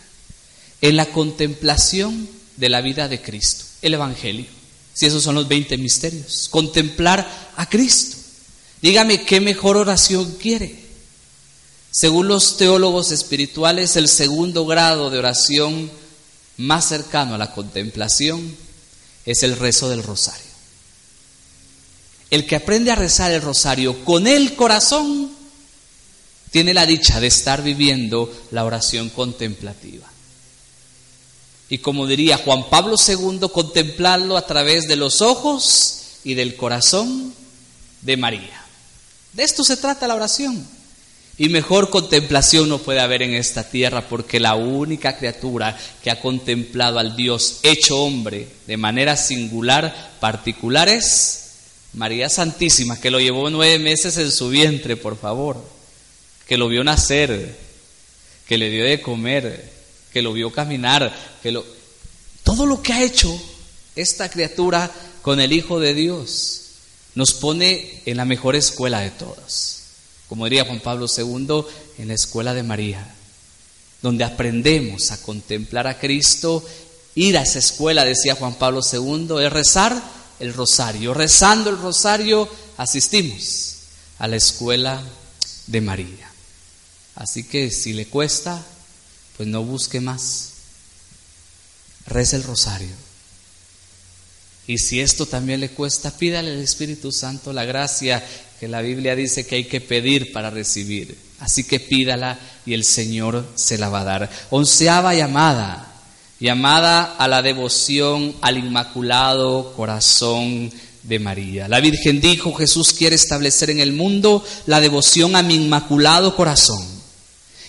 [0.80, 4.46] En la contemplación de la vida de Cristo, el Evangelio.
[4.94, 8.16] Si esos son los 20 misterios, contemplar a Cristo.
[8.80, 10.84] Dígame qué mejor oración quiere.
[11.90, 15.90] Según los teólogos espirituales, el segundo grado de oración
[16.58, 18.56] más cercano a la contemplación
[19.26, 20.47] es el rezo del rosario.
[22.30, 25.30] El que aprende a rezar el rosario con el corazón
[26.50, 30.06] tiene la dicha de estar viviendo la oración contemplativa.
[31.70, 37.34] Y como diría Juan Pablo II, contemplarlo a través de los ojos y del corazón
[38.02, 38.64] de María.
[39.32, 40.66] De esto se trata la oración.
[41.36, 46.20] Y mejor contemplación no puede haber en esta tierra porque la única criatura que ha
[46.20, 51.47] contemplado al Dios hecho hombre de manera singular, particular es
[51.94, 55.62] María Santísima, que lo llevó nueve meses en su vientre, por favor,
[56.46, 57.56] que lo vio nacer,
[58.46, 59.72] que le dio de comer,
[60.12, 61.64] que lo vio caminar, que lo...
[62.42, 63.40] Todo lo que ha hecho
[63.94, 64.90] esta criatura
[65.22, 66.62] con el Hijo de Dios
[67.14, 69.78] nos pone en la mejor escuela de todas
[70.28, 71.64] como diría Juan Pablo II,
[71.98, 73.14] en la escuela de María,
[74.02, 76.64] donde aprendemos a contemplar a Cristo.
[77.14, 80.00] Ir a esa escuela, decía Juan Pablo II, es rezar
[80.40, 81.14] el rosario.
[81.14, 83.74] Rezando el rosario asistimos
[84.18, 85.02] a la escuela
[85.66, 86.30] de María.
[87.14, 88.64] Así que si le cuesta,
[89.36, 90.50] pues no busque más.
[92.06, 92.94] Reza el rosario.
[94.66, 98.22] Y si esto también le cuesta, pídale al Espíritu Santo la gracia
[98.60, 101.16] que la Biblia dice que hay que pedir para recibir.
[101.40, 104.30] Así que pídala y el Señor se la va a dar.
[104.50, 105.87] Onceava llamada,
[106.40, 110.70] llamada a la devoción al Inmaculado Corazón
[111.02, 111.68] de María.
[111.68, 116.86] La Virgen dijo, Jesús quiere establecer en el mundo la devoción a mi Inmaculado Corazón.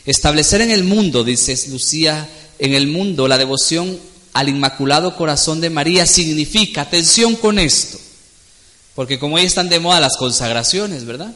[0.05, 2.29] Establecer en el mundo, dice Lucía,
[2.59, 3.99] en el mundo la devoción
[4.33, 7.97] al Inmaculado Corazón de María significa, atención con esto,
[8.95, 11.33] porque como hoy están de moda las consagraciones, ¿verdad?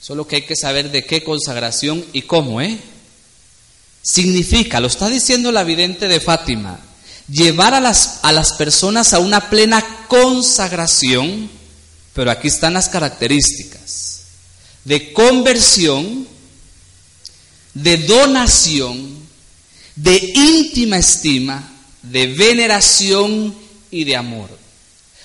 [0.00, 2.78] Solo que hay que saber de qué consagración y cómo, ¿eh?
[4.02, 6.80] Significa, lo está diciendo la vidente de Fátima,
[7.28, 11.48] llevar a las, a las personas a una plena consagración,
[12.12, 14.22] pero aquí están las características,
[14.84, 16.26] de conversión,
[17.74, 19.22] de donación,
[19.94, 23.54] de íntima estima, de veneración
[23.90, 24.50] y de amor.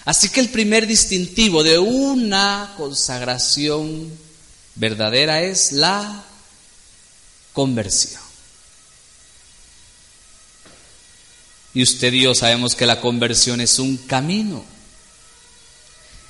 [0.06, 4.10] Así que el primer distintivo de una consagración
[4.76, 6.24] verdadera es la
[7.52, 8.27] conversión.
[11.78, 14.66] Y usted y yo sabemos que la conversión es un camino,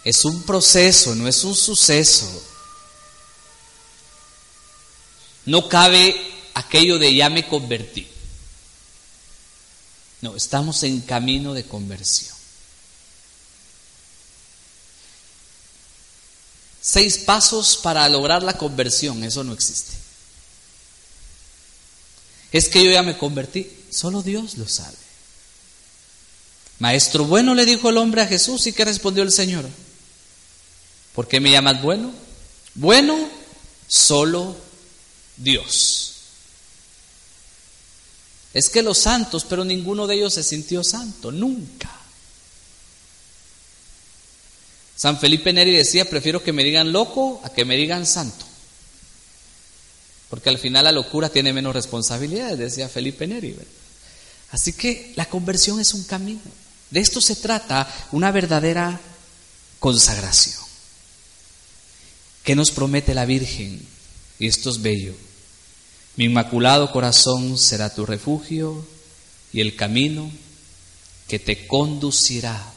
[0.04, 2.44] es un proceso, no es un suceso.
[5.46, 6.14] No cabe
[6.54, 8.10] aquello de ya me convertí.
[10.20, 12.36] No, estamos en camino de conversión.
[16.82, 19.94] seis pasos para lograr la conversión, eso no existe.
[22.52, 25.07] Es que yo ya me convertí, solo Dios lo sabe.
[26.80, 29.66] Maestro bueno le dijo el hombre a Jesús y qué respondió el Señor.
[31.14, 32.12] ¿Por qué me llamas bueno?
[32.76, 33.18] Bueno,
[33.88, 34.56] solo
[35.38, 36.14] Dios.
[38.54, 41.92] Es que los santos, pero ninguno de ellos se sintió santo, nunca.
[44.96, 48.46] San Felipe Neri decía, prefiero que me digan loco a que me digan santo.
[50.30, 53.56] Porque al final la locura tiene menos responsabilidades, decía Felipe Neri.
[54.52, 56.42] Así que la conversión es un camino.
[56.90, 59.00] De esto se trata una verdadera
[59.80, 60.56] consagración.
[62.44, 63.86] ¿Qué nos promete la Virgen?
[64.40, 65.14] Y esto es bello.
[66.16, 68.88] Mi inmaculado corazón será tu refugio
[69.52, 70.32] y el camino
[71.28, 72.74] que te conducirá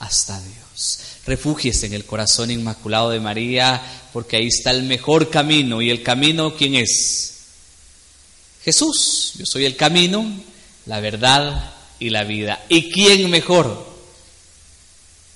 [0.00, 0.98] hasta Dios.
[1.26, 3.80] Refúgiese en el corazón inmaculado de María,
[4.12, 5.80] porque ahí está el mejor camino.
[5.80, 7.34] ¿Y el camino quién es?
[8.64, 9.34] Jesús.
[9.38, 10.26] Yo soy el camino,
[10.86, 12.64] la verdad y la vida.
[12.68, 13.86] ¿Y quién mejor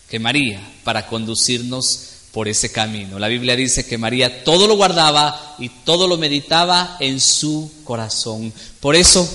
[0.08, 3.18] que María para conducirnos por ese camino?
[3.18, 8.52] La Biblia dice que María todo lo guardaba y todo lo meditaba en su corazón.
[8.80, 9.28] Por eso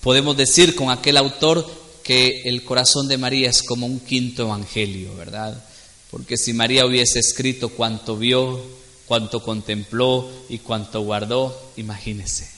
[0.00, 5.14] podemos decir con aquel autor que el corazón de María es como un quinto evangelio,
[5.16, 5.62] ¿verdad?
[6.10, 8.62] Porque si María hubiese escrito cuanto vio,
[9.06, 12.50] cuanto contempló y cuanto guardó, imagínese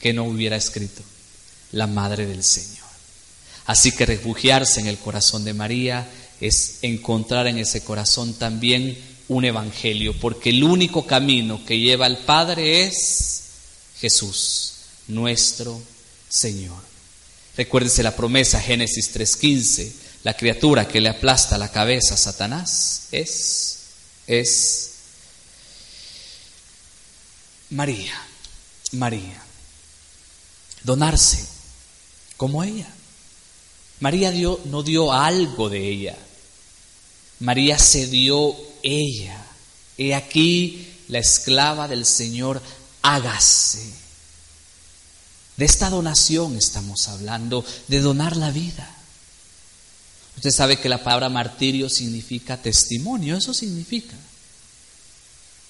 [0.00, 1.02] que no hubiera escrito
[1.72, 2.77] la Madre del Señor.
[3.68, 6.08] Así que refugiarse en el corazón de María
[6.40, 8.96] es encontrar en ese corazón también
[9.28, 13.42] un evangelio, porque el único camino que lleva al Padre es
[14.00, 14.72] Jesús,
[15.06, 15.82] nuestro
[16.30, 16.82] Señor.
[17.58, 19.92] Recuérdese la promesa, Génesis 3.15,
[20.24, 23.78] la criatura que le aplasta la cabeza a Satanás es
[24.26, 24.92] es
[27.68, 28.14] María,
[28.92, 29.42] María,
[30.84, 31.46] donarse
[32.38, 32.94] como ella.
[34.00, 36.16] María dio, no dio algo de ella,
[37.40, 39.44] María se dio ella.
[39.96, 42.62] He aquí la esclava del Señor,
[43.02, 43.92] hágase.
[45.56, 48.88] De esta donación estamos hablando, de donar la vida.
[50.36, 54.14] Usted sabe que la palabra martirio significa testimonio, eso significa.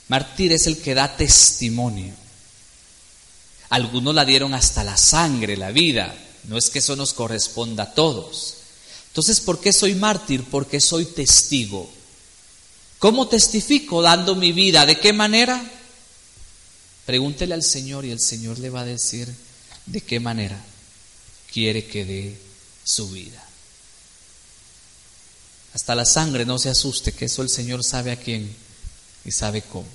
[0.09, 2.15] Martir es el que da testimonio.
[3.71, 6.15] Algunos la dieron hasta la sangre, la vida.
[6.45, 8.55] No es que eso nos corresponda a todos.
[9.09, 10.45] Entonces, ¿por qué soy mártir?
[10.45, 11.91] Porque soy testigo.
[12.99, 14.03] ¿Cómo testifico?
[14.03, 14.87] Dando mi vida.
[14.87, 15.63] ¿De qué manera?
[17.07, 19.33] Pregúntele al Señor y el Señor le va a decir
[19.87, 20.63] de qué manera
[21.53, 22.39] quiere que dé
[22.85, 23.43] su vida.
[25.75, 28.55] Hasta la sangre no se asuste, que eso el Señor sabe a quién
[29.25, 29.89] y sabe cómo.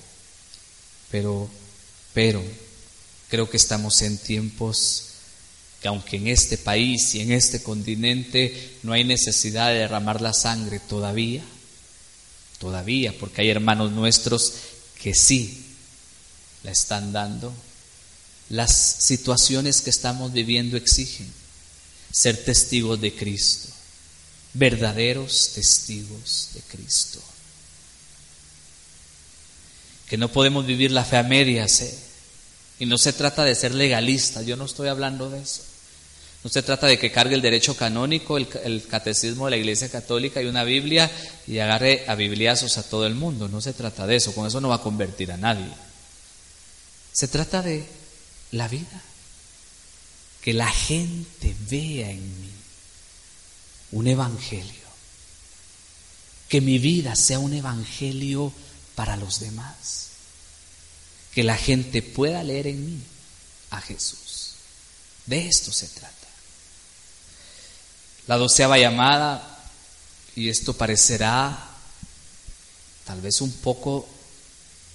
[1.10, 1.48] Pero,
[2.12, 2.42] pero,
[3.28, 5.04] creo que estamos en tiempos
[5.84, 10.32] que aunque en este país y en este continente no hay necesidad de derramar la
[10.32, 11.42] sangre todavía,
[12.58, 14.54] todavía, porque hay hermanos nuestros
[15.02, 15.62] que sí
[16.62, 17.52] la están dando,
[18.48, 21.30] las situaciones que estamos viviendo exigen
[22.10, 23.68] ser testigos de Cristo,
[24.54, 27.20] verdaderos testigos de Cristo.
[30.08, 31.94] Que no podemos vivir la fe a medias, ¿eh?
[32.78, 35.73] y no se trata de ser legalista, yo no estoy hablando de eso.
[36.44, 40.42] No se trata de que cargue el derecho canónico, el, catecismo de la Iglesia Católica
[40.42, 41.10] y una Biblia
[41.46, 43.48] y agarre a bibliazos a todo el mundo.
[43.48, 45.66] No se trata de eso, con eso no va a convertir a nadie.
[47.14, 47.86] Se trata de
[48.52, 49.02] la vida.
[50.42, 52.50] Que la gente vea en mí
[53.92, 54.84] un evangelio.
[56.50, 58.52] Que mi vida sea un evangelio
[58.94, 60.08] para los demás.
[61.32, 63.02] Que la gente pueda leer en mí
[63.70, 64.56] a Jesús.
[65.24, 66.23] De esto se trata.
[68.26, 69.60] La doceava llamada,
[70.36, 71.70] y esto parecerá
[73.04, 74.08] tal vez un poco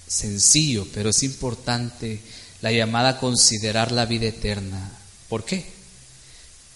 [0.06, 2.20] sencillo, pero es importante
[2.60, 4.90] la llamada a considerar la vida eterna.
[5.28, 5.64] ¿Por qué?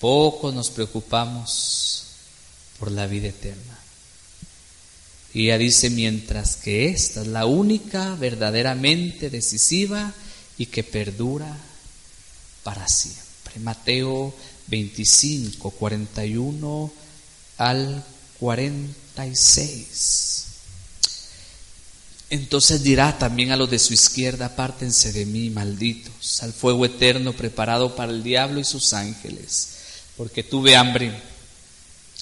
[0.01, 2.07] Poco nos preocupamos
[2.79, 3.79] por la vida eterna.
[5.33, 10.13] Y ella dice, mientras que esta es la única verdaderamente decisiva
[10.57, 11.57] y que perdura
[12.63, 13.59] para siempre.
[13.61, 14.33] Mateo
[14.67, 16.93] 25, 41
[17.59, 18.05] al
[18.41, 20.47] 46.
[22.31, 27.33] Entonces dirá también a los de su izquierda, apártense de mí, malditos, al fuego eterno
[27.33, 29.69] preparado para el diablo y sus ángeles,
[30.17, 31.13] porque tuve hambre,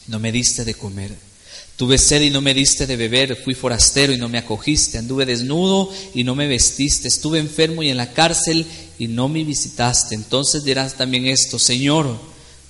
[0.09, 1.17] no me diste de comer
[1.77, 5.25] Tuve sed y no me diste de beber, fui forastero y no me acogiste, anduve
[5.25, 8.67] desnudo y no me vestiste, estuve enfermo y en la cárcel
[8.99, 10.15] y no me visitaste.
[10.15, 12.21] Entonces dirás también esto, Señor,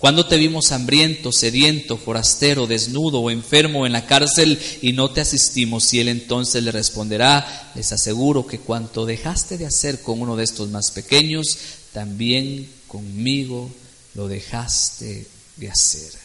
[0.02, 5.20] cuando te vimos hambriento, sediento, forastero, desnudo o enfermo en la cárcel y no te
[5.20, 5.94] asistimos?
[5.94, 10.42] Y él entonces le responderá, les aseguro que cuanto dejaste de hacer con uno de
[10.42, 11.46] estos más pequeños,
[11.92, 13.70] también conmigo
[14.14, 16.22] lo dejaste de hacer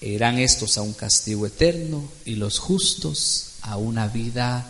[0.00, 4.66] irán estos a un castigo eterno y los justos a una vida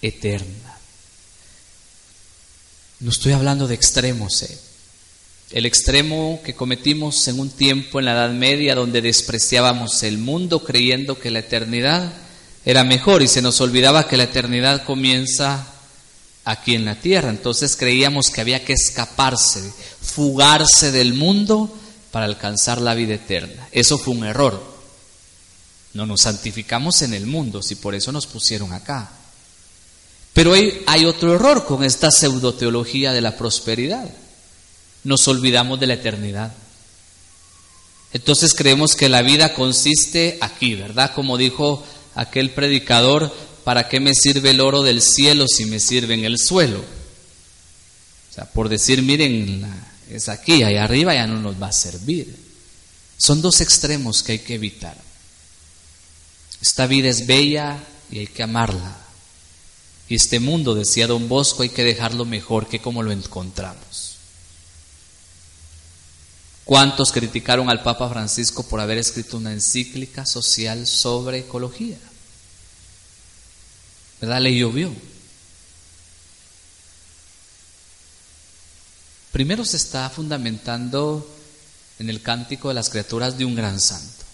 [0.00, 0.78] eterna.
[3.00, 4.42] No estoy hablando de extremos.
[4.42, 4.58] ¿eh?
[5.54, 10.64] El extremo que cometimos en un tiempo en la Edad Media donde despreciábamos el mundo
[10.64, 12.12] creyendo que la eternidad
[12.64, 15.64] era mejor y se nos olvidaba que la eternidad comienza
[16.44, 17.30] aquí en la tierra.
[17.30, 21.72] Entonces creíamos que había que escaparse, fugarse del mundo
[22.10, 23.68] para alcanzar la vida eterna.
[23.70, 24.60] Eso fue un error.
[25.92, 29.08] No nos santificamos en el mundo, si por eso nos pusieron acá.
[30.32, 34.10] Pero hay, hay otro error con esta pseudoteología de la prosperidad.
[35.04, 36.52] Nos olvidamos de la eternidad.
[38.12, 41.12] Entonces creemos que la vida consiste aquí, ¿verdad?
[41.14, 41.84] Como dijo
[42.14, 43.34] aquel predicador,
[43.64, 46.78] ¿para qué me sirve el oro del cielo si me sirve en el suelo?
[46.78, 49.64] O sea, por decir, miren,
[50.10, 52.36] es aquí, allá arriba ya no nos va a servir.
[53.16, 54.96] Son dos extremos que hay que evitar.
[56.60, 57.78] Esta vida es bella
[58.10, 58.96] y hay que amarla.
[60.08, 64.13] Y este mundo, decía don Bosco, hay que dejarlo mejor que como lo encontramos.
[66.64, 71.98] ¿Cuántos criticaron al Papa Francisco por haber escrito una encíclica social sobre ecología?
[74.20, 74.40] ¿Verdad?
[74.40, 74.90] Le llovió.
[79.30, 81.28] Primero se está fundamentando
[81.98, 84.24] en el cántico de las criaturas de un gran santo,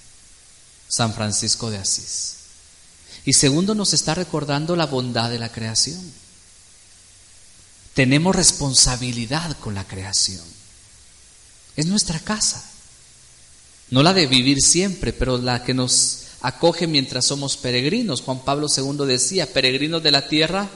[0.88, 2.36] San Francisco de Asís.
[3.24, 6.00] Y segundo, nos está recordando la bondad de la creación.
[7.94, 10.59] Tenemos responsabilidad con la creación.
[11.76, 12.64] Es nuestra casa.
[13.90, 18.22] No la de vivir siempre, pero la que nos acoge mientras somos peregrinos.
[18.22, 20.68] Juan Pablo II decía, peregrinos de la tierra,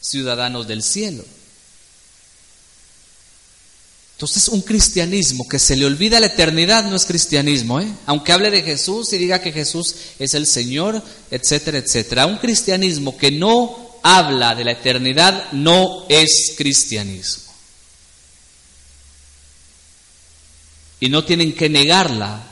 [0.00, 1.24] ciudadanos del cielo.
[4.20, 7.88] Entonces un cristianismo que se le olvida la eternidad no es cristianismo, ¿eh?
[8.04, 12.26] aunque hable de Jesús y diga que Jesús es el Señor, etcétera, etcétera.
[12.26, 17.49] Un cristianismo que no habla de la eternidad no es cristianismo.
[21.00, 22.42] Y no tienen que negarla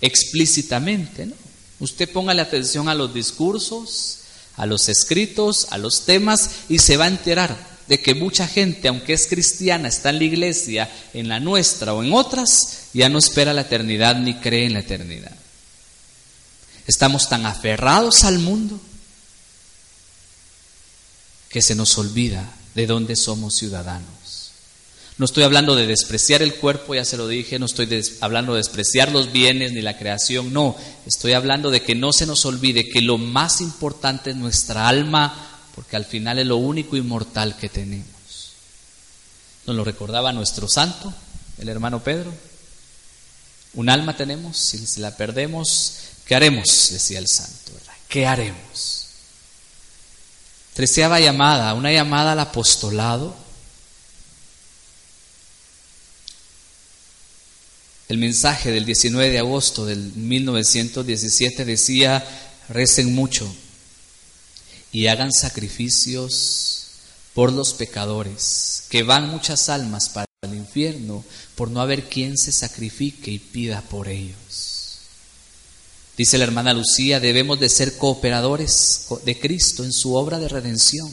[0.00, 1.34] explícitamente, ¿no?
[1.78, 4.18] Usted póngale atención a los discursos,
[4.56, 8.88] a los escritos, a los temas y se va a enterar de que mucha gente,
[8.88, 13.18] aunque es cristiana, está en la iglesia, en la nuestra o en otras, ya no
[13.18, 15.36] espera la eternidad ni cree en la eternidad.
[16.86, 18.80] Estamos tan aferrados al mundo
[21.48, 24.15] que se nos olvida de dónde somos ciudadanos.
[25.18, 27.88] No estoy hablando de despreciar el cuerpo, ya se lo dije, no estoy
[28.20, 32.26] hablando de despreciar los bienes ni la creación, no, estoy hablando de que no se
[32.26, 35.34] nos olvide que lo más importante es nuestra alma,
[35.74, 38.06] porque al final es lo único inmortal que tenemos.
[39.66, 41.12] Nos lo recordaba nuestro santo,
[41.58, 42.32] el hermano Pedro.
[43.72, 45.94] Un alma tenemos, si la perdemos,
[46.26, 46.88] ¿qué haremos?
[46.90, 47.72] Decía el santo,
[48.08, 49.06] ¿Qué haremos?
[50.74, 53.45] Treceava llamada, una llamada al apostolado
[58.08, 62.24] El mensaje del 19 de agosto del 1917 decía,
[62.68, 63.52] recen mucho
[64.92, 66.86] y hagan sacrificios
[67.34, 71.24] por los pecadores, que van muchas almas para el infierno
[71.56, 75.00] por no haber quien se sacrifique y pida por ellos.
[76.16, 81.12] Dice la hermana Lucía, debemos de ser cooperadores de Cristo en su obra de redención,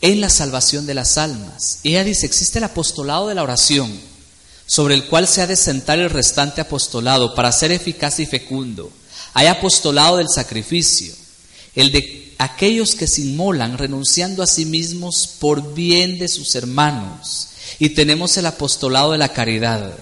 [0.00, 1.80] en la salvación de las almas.
[1.84, 4.13] Ella dice, existe el apostolado de la oración
[4.66, 8.90] sobre el cual se ha de sentar el restante apostolado para ser eficaz y fecundo.
[9.34, 11.14] Hay apostolado del sacrificio,
[11.74, 17.48] el de aquellos que se inmolan renunciando a sí mismos por bien de sus hermanos.
[17.78, 19.92] Y tenemos el apostolado de la caridad,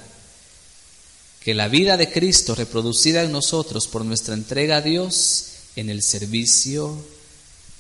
[1.41, 5.47] que la vida de Cristo reproducida en nosotros por nuestra entrega a Dios
[5.77, 6.97] en el servicio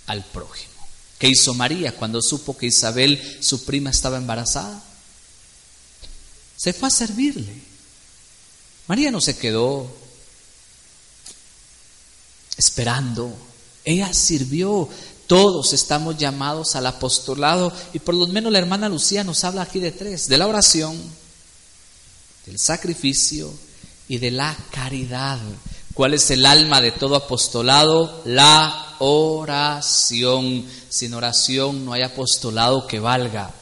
[0.07, 0.72] al prójimo.
[1.18, 4.83] ¿Qué hizo María cuando supo que Isabel, su prima, estaba embarazada?
[6.62, 7.52] Se fue a servirle.
[8.86, 9.90] María no se quedó
[12.56, 13.34] esperando,
[13.84, 14.88] ella sirvió.
[15.26, 19.80] Todos estamos llamados al apostolado y por lo menos la hermana Lucía nos habla aquí
[19.80, 20.96] de tres, de la oración,
[22.46, 23.52] del sacrificio
[24.06, 25.40] y de la caridad.
[25.94, 28.22] ¿Cuál es el alma de todo apostolado?
[28.24, 30.64] La oración.
[30.88, 33.52] Sin oración no hay apostolado que valga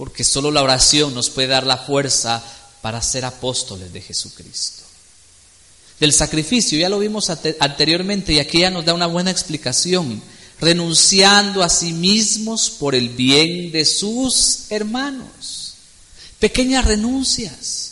[0.00, 2.42] porque solo la oración nos puede dar la fuerza
[2.80, 4.82] para ser apóstoles de Jesucristo.
[6.00, 10.22] Del sacrificio, ya lo vimos anteriormente y aquí ya nos da una buena explicación,
[10.58, 15.74] renunciando a sí mismos por el bien de sus hermanos.
[16.38, 17.90] Pequeñas renuncias,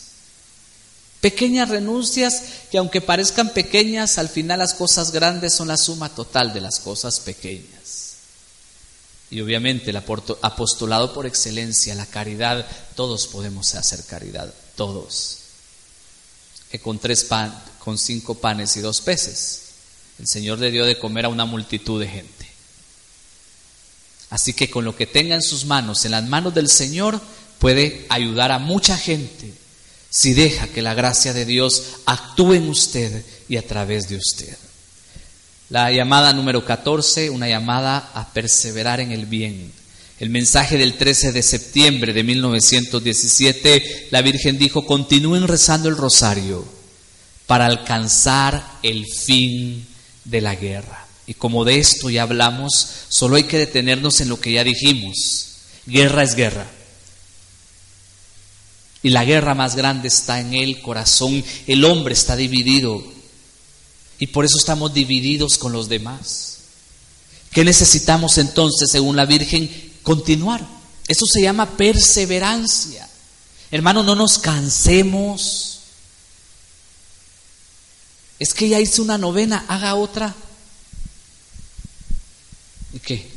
[1.21, 2.41] pequeñas renuncias
[2.71, 6.79] que aunque parezcan pequeñas, al final las cosas grandes son la suma total de las
[6.79, 7.78] cosas pequeñas.
[9.31, 12.65] Y obviamente el apostolado por excelencia, la caridad,
[12.95, 15.37] todos podemos hacer caridad, todos.
[16.71, 19.61] Que con tres pan, con cinco panes y dos peces,
[20.19, 22.49] el Señor le dio de comer a una multitud de gente.
[24.31, 27.19] Así que con lo que tenga en sus manos, en las manos del Señor,
[27.59, 29.53] puede ayudar a mucha gente
[30.09, 34.57] si deja que la gracia de Dios actúe en usted y a través de usted.
[35.69, 39.71] La llamada número 14, una llamada a perseverar en el bien.
[40.19, 46.65] El mensaje del 13 de septiembre de 1917, la Virgen dijo, continúen rezando el rosario
[47.45, 49.85] para alcanzar el fin
[50.25, 51.05] de la guerra.
[51.27, 55.49] Y como de esto ya hablamos, solo hay que detenernos en lo que ya dijimos.
[55.85, 56.65] Guerra es guerra.
[59.03, 61.43] Y la guerra más grande está en el corazón.
[61.67, 63.18] El hombre está dividido
[64.19, 66.57] y por eso estamos divididos con los demás.
[67.51, 69.93] ¿Qué necesitamos entonces, según la Virgen?
[70.03, 70.65] Continuar.
[71.07, 73.09] Eso se llama perseverancia.
[73.71, 75.79] Hermano, no nos cansemos.
[78.37, 80.35] Es que ya hice una novena, haga otra.
[82.93, 83.31] ¿Y qué?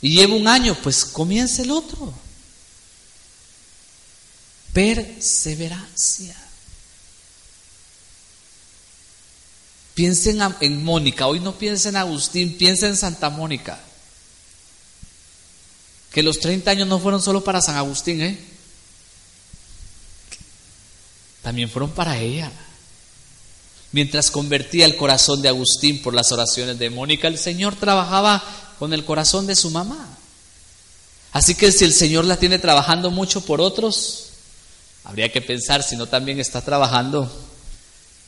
[0.00, 2.14] Y llevo un año, pues comience el otro.
[4.72, 6.47] Perseverancia.
[9.98, 13.80] Piensen en Mónica, hoy no piensen en Agustín, piensen en Santa Mónica.
[16.12, 18.38] Que los 30 años no fueron solo para San Agustín, ¿eh?
[21.42, 22.52] También fueron para ella.
[23.90, 28.40] Mientras convertía el corazón de Agustín por las oraciones de Mónica, el Señor trabajaba
[28.78, 30.16] con el corazón de su mamá.
[31.32, 34.26] Así que si el Señor la tiene trabajando mucho por otros,
[35.02, 37.47] habría que pensar si no también está trabajando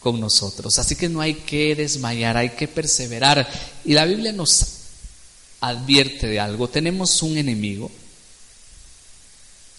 [0.01, 0.78] con nosotros.
[0.78, 3.48] Así que no hay que desmayar, hay que perseverar.
[3.84, 4.66] Y la Biblia nos
[5.61, 6.68] advierte de algo.
[6.68, 7.90] Tenemos un enemigo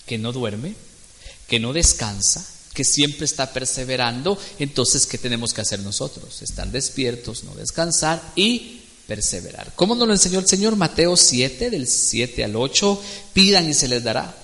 [0.06, 0.76] que no duerme,
[1.48, 4.38] que no descansa, que siempre está perseverando.
[4.60, 6.42] Entonces, ¿qué tenemos que hacer nosotros?
[6.42, 9.74] Estar despiertos, no descansar y perseverar.
[9.76, 10.76] ¿Cómo nos lo enseñó el Señor?
[10.76, 13.02] Mateo 7, del 7 al 8.
[13.34, 14.38] Pidan y se les dará.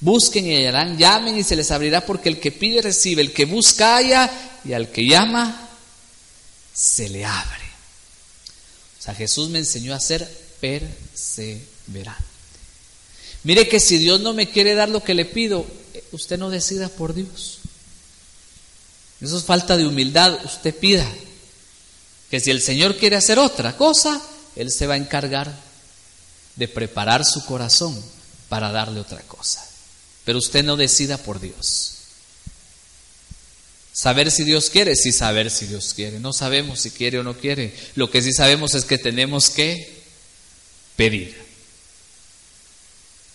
[0.00, 3.44] Busquen y hallarán, llamen y se les abrirá, porque el que pide recibe, el que
[3.44, 4.30] busca halla,
[4.64, 5.68] y al que llama
[6.72, 7.64] se le abre.
[8.98, 10.26] O sea, Jesús me enseñó a ser
[10.60, 12.24] perseverante.
[13.42, 15.66] Mire que si Dios no me quiere dar lo que le pido,
[16.12, 17.58] usted no decida por Dios.
[19.20, 21.06] Eso es falta de humildad, usted pida.
[22.30, 24.20] Que si el Señor quiere hacer otra cosa,
[24.56, 25.52] Él se va a encargar
[26.56, 28.02] de preparar su corazón
[28.48, 29.66] para darle otra cosa.
[30.24, 31.96] Pero usted no decida por Dios.
[33.92, 36.20] Saber si Dios quiere, sí saber si Dios quiere.
[36.20, 37.74] No sabemos si quiere o no quiere.
[37.96, 40.00] Lo que sí sabemos es que tenemos que
[40.96, 41.36] pedir.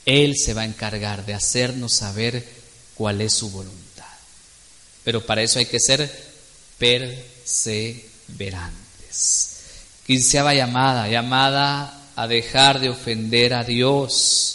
[0.05, 2.47] Él se va a encargar de hacernos saber
[2.95, 4.05] cuál es su voluntad.
[5.03, 6.09] Pero para eso hay que ser
[6.77, 9.49] perseverantes.
[10.05, 14.55] Quinceava llamada, llamada a dejar de ofender a Dios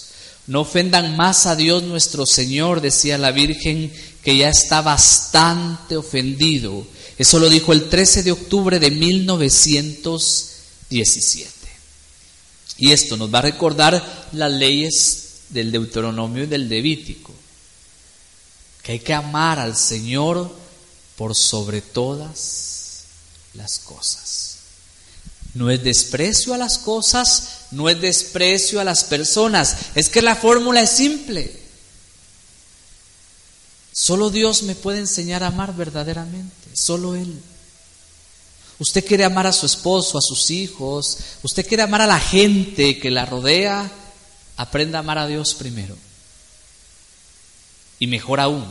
[0.50, 6.84] no ofendan más a Dios nuestro Señor, decía la Virgen, que ya está bastante ofendido.
[7.16, 11.48] Eso lo dijo el 13 de octubre de 1917.
[12.78, 17.32] Y esto nos va a recordar las leyes del Deuteronomio y del Levítico,
[18.82, 20.52] que hay que amar al Señor
[21.14, 23.04] por sobre todas
[23.54, 24.29] las cosas.
[25.54, 29.76] No es desprecio a las cosas, no es desprecio a las personas.
[29.94, 31.58] Es que la fórmula es simple.
[33.92, 37.42] Solo Dios me puede enseñar a amar verdaderamente, solo Él.
[38.78, 42.98] Usted quiere amar a su esposo, a sus hijos, usted quiere amar a la gente
[42.98, 43.90] que la rodea,
[44.56, 45.96] aprenda a amar a Dios primero.
[47.98, 48.64] Y mejor aún,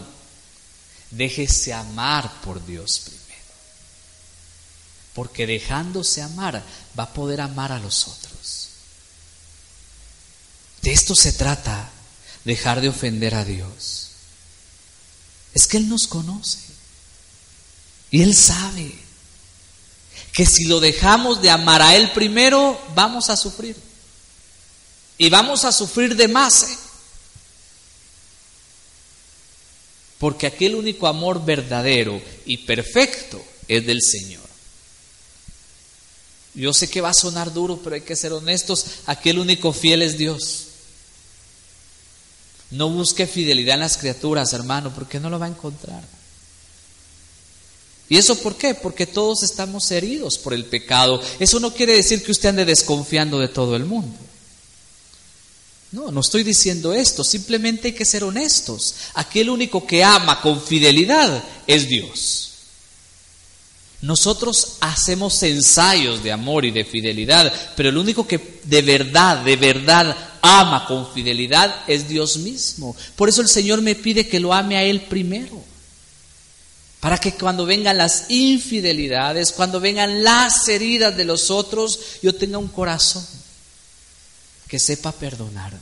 [1.11, 3.18] déjese amar por Dios primero
[5.13, 6.63] porque dejándose amar
[6.97, 8.69] va a poder amar a los otros.
[10.81, 11.91] De esto se trata,
[12.45, 14.11] dejar de ofender a Dios.
[15.53, 16.59] Es que Él nos conoce
[18.11, 18.93] y Él sabe
[20.33, 23.75] que si lo dejamos de amar a Él primero, vamos a sufrir.
[25.17, 26.63] Y vamos a sufrir de más.
[26.63, 26.77] ¿eh?
[30.17, 34.48] Porque aquel único amor verdadero y perfecto es del Señor.
[36.53, 38.85] Yo sé que va a sonar duro, pero hay que ser honestos.
[39.05, 40.65] Aquel único fiel es Dios.
[42.71, 46.03] No busque fidelidad en las criaturas, hermano, porque no lo va a encontrar.
[48.09, 48.73] ¿Y eso por qué?
[48.73, 51.21] Porque todos estamos heridos por el pecado.
[51.39, 54.17] Eso no quiere decir que usted ande desconfiando de todo el mundo.
[55.91, 58.95] No, no estoy diciendo esto, simplemente hay que ser honestos.
[59.15, 62.48] Aquel único que ama con fidelidad es Dios.
[64.01, 69.57] Nosotros hacemos ensayos de amor y de fidelidad, pero el único que de verdad, de
[69.57, 72.95] verdad ama con fidelidad es Dios mismo.
[73.17, 75.61] Por eso el Señor me pide que lo ame a Él primero.
[77.01, 82.57] Para que cuando vengan las infidelidades, cuando vengan las heridas de los otros, yo tenga
[82.57, 83.25] un corazón
[84.67, 85.77] que sepa perdonar.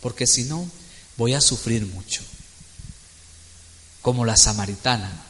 [0.00, 0.70] Porque si no,
[1.18, 2.22] voy a sufrir mucho.
[4.00, 5.29] Como la samaritana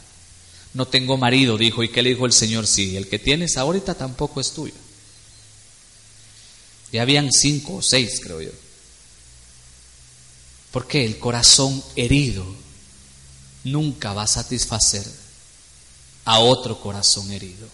[0.75, 1.83] no tengo marido, dijo.
[1.83, 2.66] ¿Y qué le dijo el Señor?
[2.66, 4.75] Sí, el que tienes ahorita tampoco es tuyo.
[6.93, 8.51] Ya habían cinco o seis, creo yo.
[10.71, 12.45] Porque el corazón herido
[13.64, 15.05] nunca va a satisfacer
[16.25, 17.68] a otro corazón herido.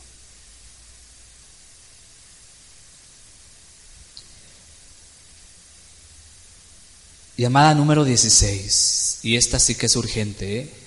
[7.36, 10.85] Llamada número 16, y esta sí que es urgente, ¿eh?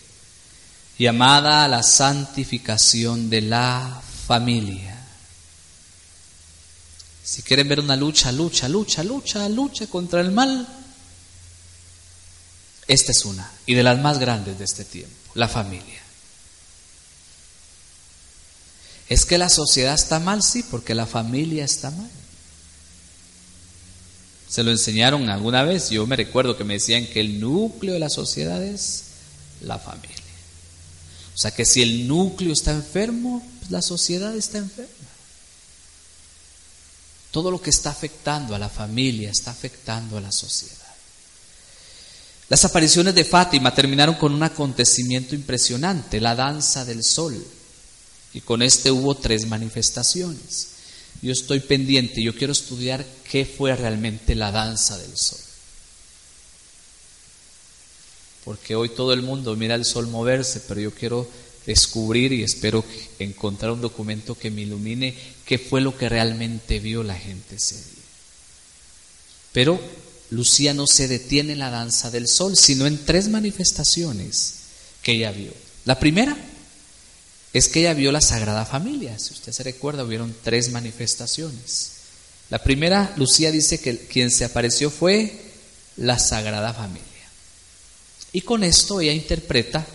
[0.99, 4.97] Llamada a la santificación de la familia.
[7.23, 10.67] Si quieren ver una lucha, lucha, lucha, lucha, lucha contra el mal,
[12.87, 16.01] esta es una, y de las más grandes de este tiempo, la familia.
[19.07, 20.43] ¿Es que la sociedad está mal?
[20.43, 22.09] Sí, porque la familia está mal.
[24.47, 25.89] Se lo enseñaron alguna vez.
[25.89, 29.05] Yo me recuerdo que me decían que el núcleo de la sociedad es
[29.61, 30.18] la familia.
[31.39, 34.89] O sea que si el núcleo está enfermo, pues la sociedad está enferma.
[37.31, 40.75] Todo lo que está afectando a la familia está afectando a la sociedad.
[42.49, 47.41] Las apariciones de Fátima terminaron con un acontecimiento impresionante, la danza del sol.
[48.33, 50.71] Y con este hubo tres manifestaciones.
[51.21, 55.39] Yo estoy pendiente, yo quiero estudiar qué fue realmente la danza del sol.
[58.45, 61.27] Porque hoy todo el mundo mira el sol moverse, pero yo quiero
[61.65, 62.83] descubrir y espero
[63.19, 65.15] encontrar un documento que me ilumine
[65.45, 67.75] qué fue lo que realmente vio la gente ese.
[69.51, 69.79] Pero
[70.31, 74.55] Lucía no se detiene en la danza del sol, sino en tres manifestaciones
[75.01, 75.51] que ella vio.
[75.85, 76.37] La primera
[77.53, 79.17] es que ella vio la Sagrada Familia.
[79.17, 81.91] Si usted se recuerda, hubieron tres manifestaciones.
[82.49, 85.33] La primera, Lucía dice que quien se apareció fue
[85.97, 87.08] la Sagrada Familia.
[88.33, 89.85] Y con esto ella interpreta,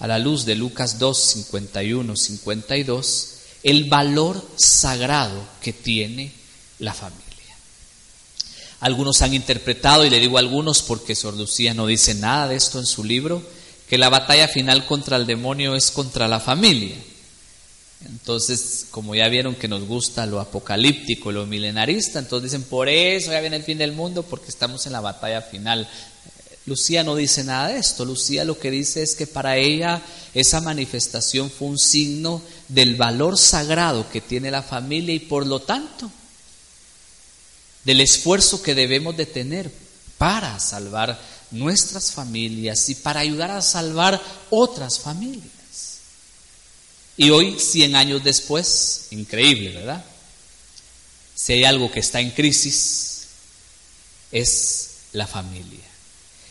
[0.00, 3.28] a la luz de Lucas 2, 51, 52,
[3.62, 6.32] el valor sagrado que tiene
[6.80, 7.24] la familia.
[8.80, 12.78] Algunos han interpretado, y le digo algunos porque Sor Lucía no dice nada de esto
[12.78, 13.42] en su libro,
[13.88, 16.96] que la batalla final contra el demonio es contra la familia.
[18.06, 23.30] Entonces, como ya vieron que nos gusta lo apocalíptico, lo milenarista, entonces dicen, por eso
[23.30, 25.88] ya viene el fin del mundo, porque estamos en la batalla final.
[26.66, 28.04] Lucía no dice nada de esto.
[28.04, 30.02] Lucía lo que dice es que para ella
[30.32, 35.60] esa manifestación fue un signo del valor sagrado que tiene la familia y por lo
[35.60, 36.10] tanto
[37.84, 39.70] del esfuerzo que debemos de tener
[40.16, 45.52] para salvar nuestras familias y para ayudar a salvar otras familias.
[47.16, 50.04] Y hoy, 100 años después, increíble, ¿verdad?
[51.34, 53.26] Si hay algo que está en crisis,
[54.32, 55.83] es la familia.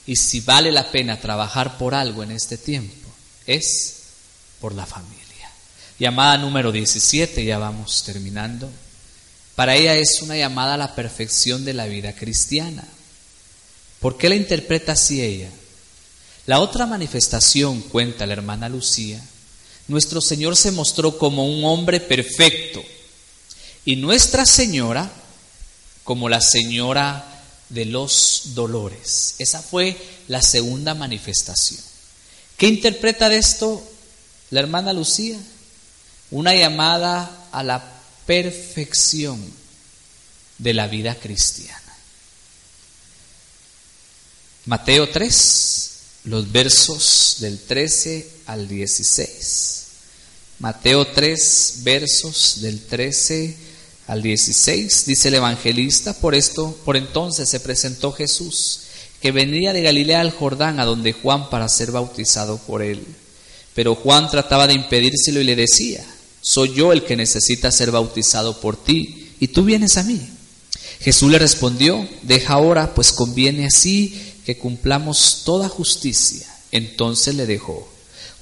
[0.06, 3.10] Y si vale la pena trabajar por algo en este tiempo,
[3.46, 4.02] es
[4.60, 5.24] por la familia.
[6.00, 8.70] Llamada número 17, ya vamos terminando.
[9.56, 12.84] Para ella es una llamada a la perfección de la vida cristiana.
[14.00, 15.50] ¿Por qué la interpreta así ella?
[16.46, 19.24] La otra manifestación, cuenta la hermana Lucía,
[19.88, 22.84] nuestro Señor se mostró como un hombre perfecto
[23.86, 25.12] y Nuestra Señora
[26.04, 27.33] como la Señora
[27.74, 29.36] de los dolores.
[29.40, 29.98] Esa fue
[30.28, 31.82] la segunda manifestación.
[32.58, 33.84] ¿Qué interpreta de esto
[34.52, 35.38] la hermana Lucía?
[36.32, 37.84] Una llamada a la
[38.26, 39.42] perfección
[40.58, 41.80] de la vida cristiana.
[44.66, 45.90] Mateo 3,
[46.26, 49.84] los versos del 13 al 16.
[50.60, 53.73] Mateo 3, versos del 13 al
[54.08, 58.82] 16, dice el evangelista, por esto, por entonces se presentó Jesús,
[59.22, 63.06] que venía de Galilea al Jordán, a donde Juan para ser bautizado por él.
[63.74, 66.06] Pero Juan trataba de impedírselo y le decía,
[66.42, 70.20] soy yo el que necesita ser bautizado por ti, y tú vienes a mí.
[71.00, 76.48] Jesús le respondió, deja ahora, pues conviene así que cumplamos toda justicia.
[76.72, 77.93] Entonces le dejó.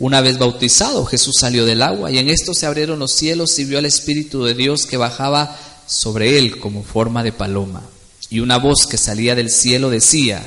[0.02, 3.66] Una vez bautizado, Jesús salió del agua y en esto se abrieron los cielos y
[3.66, 7.88] vio al Espíritu de Dios que bajaba sobre él como forma de paloma.
[8.32, 10.44] Y una voz que salía del cielo decía,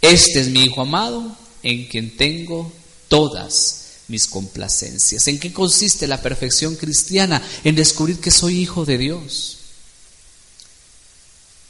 [0.00, 2.72] Este es mi Hijo amado, en quien tengo
[3.08, 5.28] todas mis complacencias.
[5.28, 7.42] ¿En qué consiste la perfección cristiana?
[7.62, 9.58] En descubrir que soy hijo de Dios.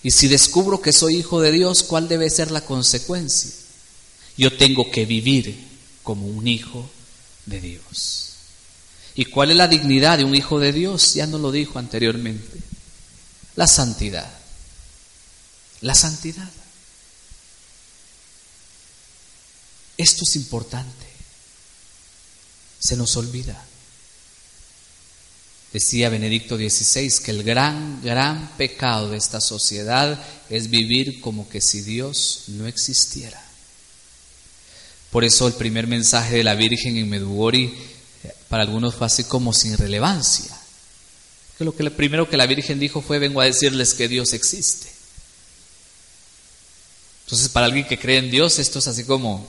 [0.05, 3.51] Y si descubro que soy hijo de Dios, ¿cuál debe ser la consecuencia?
[4.37, 5.59] Yo tengo que vivir
[6.05, 6.89] como un hijo
[7.47, 8.31] de Dios.
[9.15, 11.15] ¿Y cuál es la dignidad de un hijo de Dios?
[11.15, 12.59] Ya no lo dijo anteriormente.
[13.57, 14.31] La santidad.
[15.81, 16.51] La santidad.
[19.97, 21.07] Esto es importante.
[22.79, 23.65] Se nos olvida.
[25.73, 31.61] Decía Benedicto XVI que el gran, gran pecado de esta sociedad es vivir como que
[31.61, 33.44] si Dios no existiera.
[35.15, 37.73] Por eso el primer mensaje de la Virgen en Medugori
[38.49, 40.51] para algunos fue así como sin relevancia.
[41.57, 44.89] Que lo que primero que la Virgen dijo fue vengo a decirles que Dios existe.
[47.27, 49.47] Entonces para alguien que cree en Dios esto es así como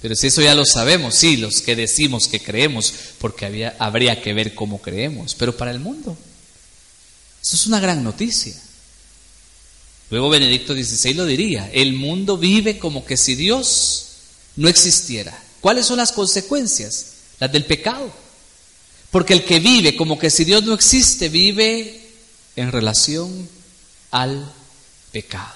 [0.00, 4.32] pero si eso ya lo sabemos, sí, los que decimos que creemos, porque habría que
[4.32, 6.16] ver cómo creemos, pero para el mundo,
[7.42, 8.54] eso es una gran noticia.
[10.08, 14.07] Luego Benedicto XVI lo diría, el mundo vive como que si Dios
[14.58, 15.40] no existiera.
[15.60, 17.12] ¿Cuáles son las consecuencias?
[17.38, 18.12] Las del pecado.
[19.12, 22.10] Porque el que vive como que si Dios no existe, vive
[22.56, 23.48] en relación
[24.10, 24.52] al
[25.12, 25.54] pecado.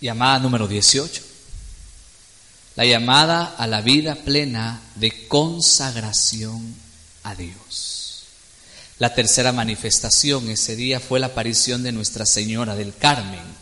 [0.00, 1.22] Llamada número 18.
[2.76, 6.76] La llamada a la vida plena de consagración
[7.22, 8.24] a Dios.
[8.98, 13.57] La tercera manifestación ese día fue la aparición de Nuestra Señora del Carmen.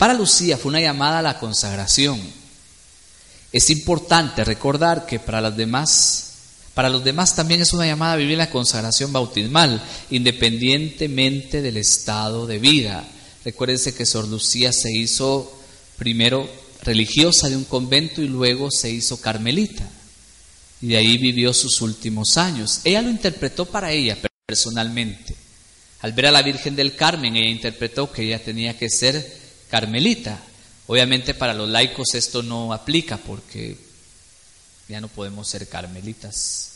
[0.00, 2.18] Para Lucía fue una llamada a la consagración.
[3.52, 6.26] Es importante recordar que para las demás
[6.72, 12.46] para los demás también es una llamada a vivir la consagración bautismal, independientemente del estado
[12.46, 13.06] de vida.
[13.44, 15.52] Recuérdense que Sor Lucía se hizo
[15.98, 16.48] primero
[16.80, 19.86] religiosa de un convento y luego se hizo carmelita.
[20.80, 22.80] Y de ahí vivió sus últimos años.
[22.84, 25.36] Ella lo interpretó para ella personalmente.
[26.00, 29.39] Al ver a la Virgen del Carmen, ella interpretó que ella tenía que ser
[29.70, 30.38] carmelita.
[30.86, 33.78] Obviamente para los laicos esto no aplica porque
[34.88, 36.72] ya no podemos ser carmelitas,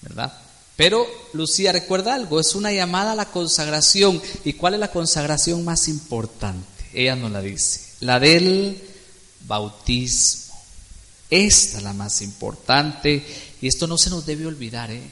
[0.00, 0.32] ¿verdad?
[0.76, 4.22] Pero Lucía recuerda algo, es una llamada a la consagración.
[4.44, 6.66] ¿Y cuál es la consagración más importante?
[6.94, 8.80] Ella nos la dice, la del
[9.46, 10.54] bautismo.
[11.30, 13.26] Esta es la más importante
[13.60, 14.90] y esto no se nos debe olvidar.
[14.90, 15.10] ¿eh?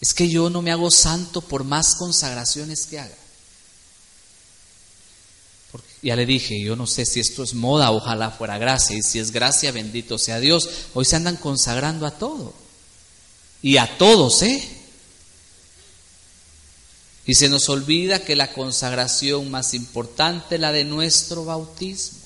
[0.00, 3.14] Es que yo no me hago santo por más consagraciones que haga.
[6.06, 8.96] Ya le dije, yo no sé si esto es moda, ojalá fuera gracia.
[8.96, 10.68] Y si es gracia, bendito sea Dios.
[10.94, 12.54] Hoy se andan consagrando a todo
[13.60, 14.64] y a todos, ¿eh?
[17.26, 22.20] Y se nos olvida que la consagración más importante la de nuestro bautismo.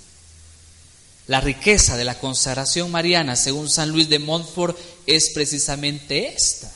[1.26, 4.76] La riqueza de la consagración mariana, según San Luis de Montfort,
[5.06, 6.70] es precisamente esta,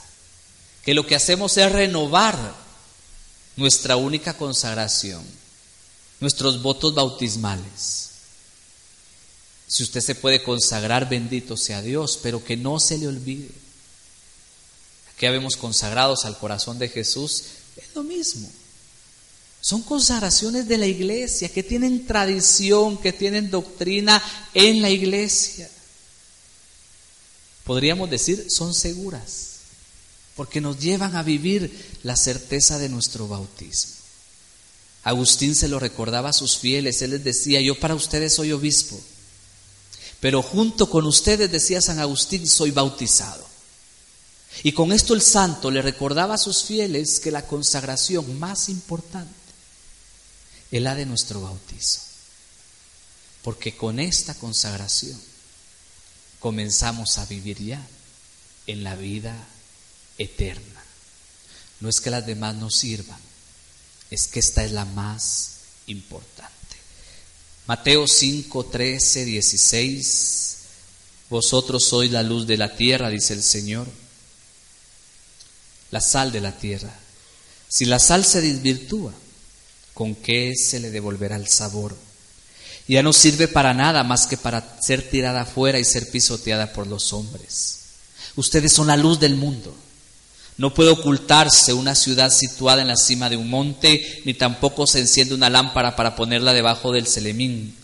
[0.83, 2.55] que lo que hacemos es renovar
[3.57, 5.23] nuestra única consagración,
[6.21, 8.11] nuestros votos bautismales.
[9.67, 13.65] Si usted se puede consagrar, bendito sea Dios, pero que no se le olvide
[15.17, 17.45] que habemos consagrados al corazón de Jesús,
[17.77, 18.51] es lo mismo.
[19.61, 25.71] Son consagraciones de la iglesia que tienen tradición, que tienen doctrina en la iglesia.
[27.65, 29.61] Podríamos decir, son seguras,
[30.37, 34.04] porque nos llevan a vivir la certeza de nuestro bautismo.
[35.05, 38.99] Agustín se lo recordaba a sus fieles, él les decía, yo para ustedes soy obispo,
[40.21, 43.47] pero junto con ustedes, decía San Agustín, soy bautizado.
[44.63, 49.35] Y con esto el santo le recordaba a sus fieles que la consagración más importante
[50.71, 52.01] es la de nuestro bautizo.
[53.43, 55.21] Porque con esta consagración
[56.41, 57.87] comenzamos a vivir ya
[58.67, 59.47] en la vida
[60.17, 60.83] eterna.
[61.81, 63.21] No es que las demás no sirvan,
[64.11, 65.51] es que esta es la más
[65.87, 66.53] importante.
[67.67, 70.57] Mateo 5, 13, 16.
[71.31, 73.89] Vosotros sois la luz de la tierra, dice el Señor
[75.95, 76.93] la sal de la tierra.
[77.69, 79.13] Si la sal se desvirtúa,
[79.95, 81.97] ¿con qué se le devolverá el sabor?
[82.89, 86.89] Ya no sirve para nada más que para ser tirada afuera y ser pisoteada por
[86.89, 87.79] los hombres.
[88.35, 89.73] Ustedes son la luz del mundo.
[90.57, 95.01] No puede ocultarse una ciudad situada en la cima de un monte, ni tampoco se
[95.01, 97.75] enciende una lámpara para ponerla debajo del celemín,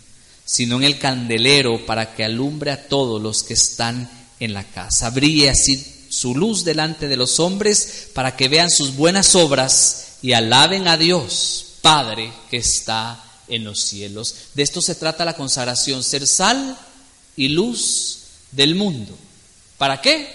[0.44, 4.08] sino en el candelero para que alumbre a todos los que están
[4.38, 5.10] en la casa.
[5.10, 10.32] Brille así su luz delante de los hombres para que vean sus buenas obras y
[10.32, 14.34] alaben a Dios, Padre que está en los cielos.
[14.54, 16.78] De esto se trata la consagración, ser sal
[17.36, 18.18] y luz
[18.52, 19.16] del mundo.
[19.78, 20.28] ¿Para qué?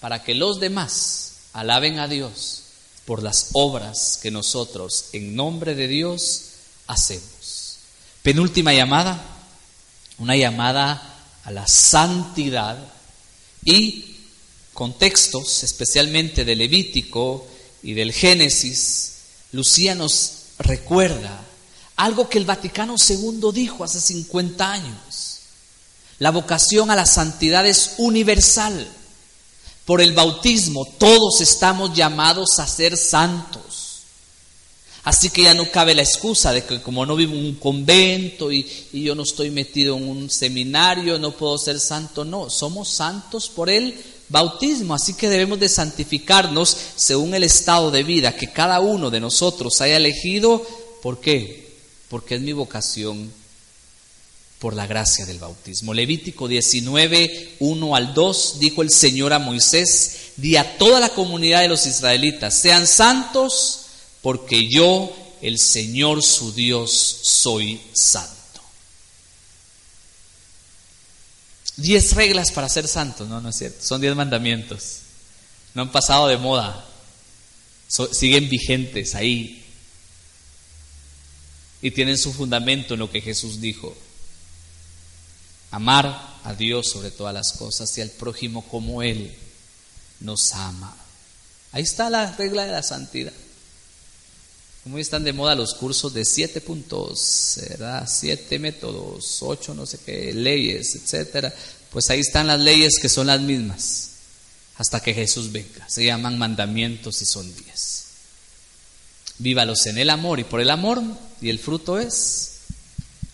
[0.00, 2.62] Para que los demás alaben a Dios
[3.04, 6.42] por las obras que nosotros en nombre de Dios
[6.86, 7.78] hacemos.
[8.22, 9.20] Penúltima llamada,
[10.18, 12.78] una llamada a la santidad
[13.64, 14.16] y
[14.74, 17.46] contextos, especialmente del Levítico
[17.82, 19.12] y del Génesis,
[19.52, 21.44] Lucía nos recuerda
[21.96, 25.38] algo que el Vaticano II dijo hace 50 años.
[26.18, 28.88] La vocación a la santidad es universal.
[29.84, 33.80] Por el bautismo todos estamos llamados a ser santos.
[35.02, 38.52] Así que ya no cabe la excusa de que como no vivo en un convento
[38.52, 42.24] y, yo no estoy metido en un seminario, no puedo ser santo.
[42.24, 43.94] No, somos santos por el
[44.28, 49.20] bautismo, así que debemos de santificarnos según el estado de vida que cada uno de
[49.20, 50.64] nosotros haya elegido.
[51.02, 51.76] ¿Por qué?
[52.08, 53.39] Porque es mi vocación
[54.60, 55.94] por la gracia del bautismo.
[55.94, 61.62] Levítico 19, 1 al 2, dijo el Señor a Moisés, di a toda la comunidad
[61.62, 63.86] de los israelitas, sean santos,
[64.20, 66.92] porque yo, el Señor su Dios,
[67.22, 68.36] soy santo.
[71.76, 73.24] Diez reglas para ser santo.
[73.24, 73.82] No, no es cierto.
[73.82, 74.98] Son diez mandamientos.
[75.72, 76.86] No han pasado de moda.
[77.88, 79.64] siguen vigentes ahí.
[81.80, 83.96] Y tienen su fundamento en lo que Jesús dijo.
[85.70, 89.34] Amar a Dios sobre todas las cosas y al prójimo como Él
[90.20, 90.96] nos ama.
[91.72, 93.32] Ahí está la regla de la santidad.
[94.82, 97.58] Como están de moda los cursos de siete puntos,
[98.06, 101.54] siete métodos, ocho no sé qué, leyes, etcétera.
[101.90, 104.10] Pues ahí están las leyes que son las mismas
[104.76, 105.88] hasta que Jesús venga.
[105.88, 108.04] Se llaman mandamientos y son diez.
[109.38, 111.02] Vívalos en el amor y por el amor
[111.40, 112.52] y el fruto es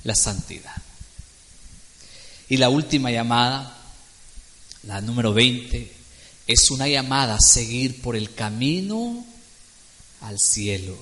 [0.02, 0.74] la santidad.
[2.48, 3.76] Y la última llamada,
[4.84, 5.92] la número 20,
[6.46, 9.24] es una llamada a seguir por el camino
[10.20, 10.96] al cielo.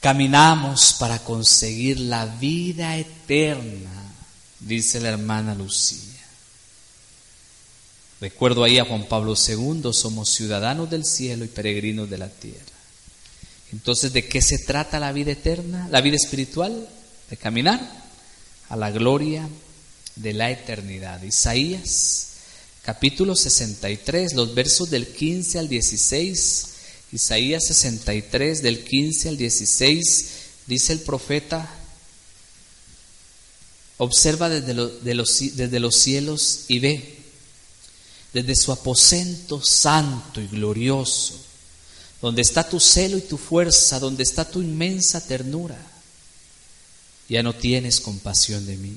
[0.00, 4.12] Caminamos para conseguir la vida eterna,
[4.60, 6.00] dice la hermana Lucía.
[8.20, 12.64] Recuerdo ahí a Juan Pablo II, somos ciudadanos del cielo y peregrinos de la tierra.
[13.72, 15.86] Entonces, ¿de qué se trata la vida eterna?
[15.90, 16.88] La vida espiritual,
[17.28, 18.05] de caminar
[18.68, 19.48] a la gloria
[20.16, 21.22] de la eternidad.
[21.22, 22.28] Isaías
[22.82, 26.66] capítulo 63, los versos del 15 al 16.
[27.12, 30.30] Isaías 63, del 15 al 16,
[30.66, 31.68] dice el profeta,
[33.98, 37.18] observa desde, los, desde los cielos y ve,
[38.32, 41.40] desde su aposento santo y glorioso,
[42.20, 45.78] donde está tu celo y tu fuerza, donde está tu inmensa ternura
[47.28, 48.96] ya no tienes compasión de mí.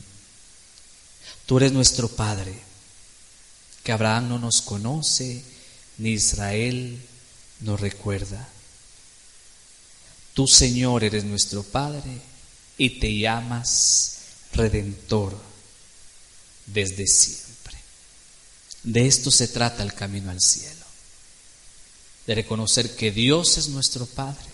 [1.46, 2.54] Tú eres nuestro Padre,
[3.84, 5.44] que Abraham no nos conoce,
[5.98, 7.02] ni Israel
[7.62, 8.48] nos recuerda.
[10.34, 12.22] Tú, Señor, eres nuestro Padre
[12.78, 14.18] y te llamas
[14.54, 15.38] Redentor
[16.68, 17.78] desde siempre.
[18.84, 20.86] De esto se trata el camino al cielo,
[22.28, 24.48] de reconocer que Dios es nuestro Padre,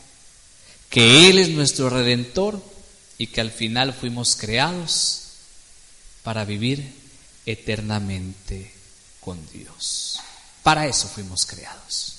[0.90, 2.75] que Él es nuestro Redentor
[3.18, 5.22] y que al final fuimos creados
[6.24, 6.94] para vivir
[7.46, 8.74] eternamente
[9.20, 10.20] con Dios.
[10.64, 12.16] Para eso fuimos creados.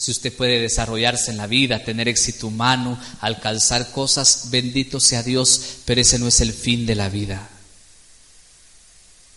[0.00, 5.60] Si usted puede desarrollarse en la vida, tener éxito humano, alcanzar cosas, bendito sea Dios,
[5.84, 7.50] pero ese no es el fin de la vida.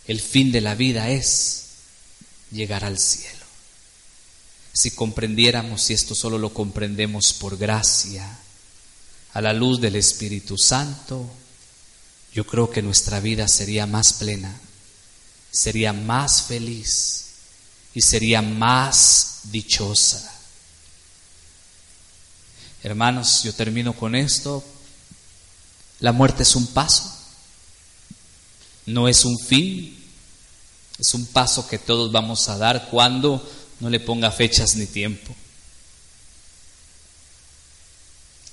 [0.07, 1.65] El fin de la vida es
[2.49, 3.43] llegar al cielo.
[4.71, 8.39] Si comprendiéramos, y esto solo lo comprendemos por gracia,
[9.33, 11.29] a la luz del Espíritu Santo,
[12.33, 14.59] yo creo que nuestra vida sería más plena,
[15.51, 17.25] sería más feliz
[17.93, 20.31] y sería más dichosa.
[22.83, 24.63] Hermanos, yo termino con esto.
[25.99, 27.15] La muerte es un paso,
[28.87, 29.97] no es un fin,
[30.99, 33.47] es un paso que todos vamos a dar cuando
[33.79, 35.33] no le ponga fechas ni tiempo.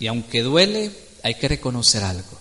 [0.00, 0.90] Y aunque duele,
[1.22, 2.40] hay que reconocer algo.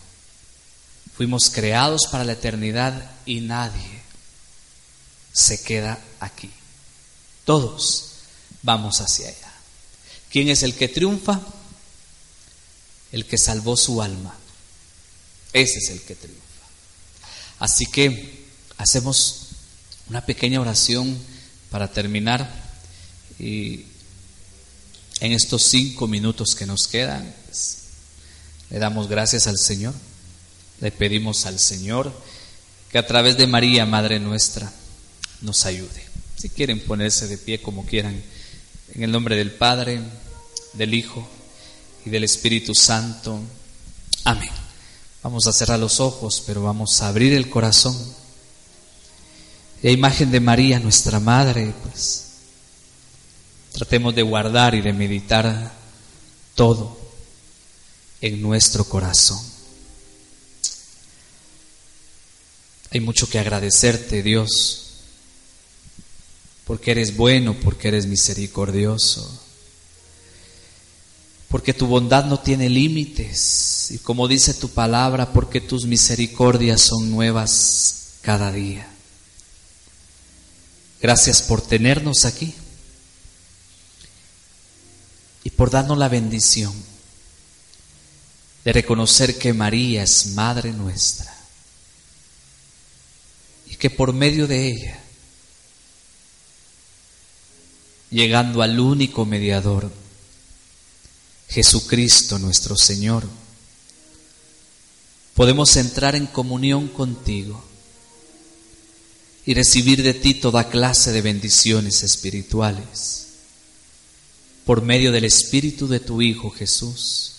[1.16, 4.02] Fuimos creados para la eternidad y nadie
[5.34, 6.50] se queda aquí.
[7.44, 8.12] Todos
[8.64, 9.52] vamos hacia allá.
[10.32, 11.42] ¿Quién es el que triunfa?
[13.12, 14.36] El que salvó su alma.
[15.52, 16.44] Ese es el que triunfa.
[17.60, 18.46] Así que
[18.78, 19.48] hacemos
[20.08, 21.18] una pequeña oración
[21.70, 22.50] para terminar
[23.38, 23.86] y
[25.20, 27.36] en estos cinco minutos que nos quedan,
[28.70, 29.94] le damos gracias al Señor,
[30.82, 32.12] le pedimos al Señor
[32.90, 34.72] que a través de María, Madre nuestra,
[35.42, 36.08] nos ayude.
[36.38, 38.22] Si quieren ponerse de pie como quieran,
[38.94, 40.02] en el nombre del Padre,
[40.74, 41.28] del Hijo
[42.06, 43.40] y del Espíritu Santo.
[44.24, 44.50] Amén.
[45.22, 47.96] Vamos a cerrar los ojos, pero vamos a abrir el corazón.
[49.82, 52.30] La imagen de María, nuestra Madre, pues
[53.72, 55.72] Tratemos de guardar y de meditar
[56.56, 56.99] todo
[58.22, 59.40] en nuestro corazón.
[62.92, 64.86] Hay mucho que agradecerte, Dios,
[66.66, 69.42] porque eres bueno, porque eres misericordioso,
[71.50, 77.12] porque tu bondad no tiene límites y como dice tu palabra, porque tus misericordias son
[77.12, 78.88] nuevas cada día.
[81.02, 82.54] Gracias por tenernos aquí
[85.44, 86.89] y por darnos la bendición
[88.64, 91.34] de reconocer que María es Madre nuestra
[93.68, 95.00] y que por medio de ella,
[98.10, 99.92] llegando al único mediador,
[101.48, 103.28] Jesucristo nuestro Señor,
[105.34, 107.64] podemos entrar en comunión contigo
[109.46, 113.28] y recibir de ti toda clase de bendiciones espirituales
[114.66, 117.39] por medio del Espíritu de tu Hijo Jesús,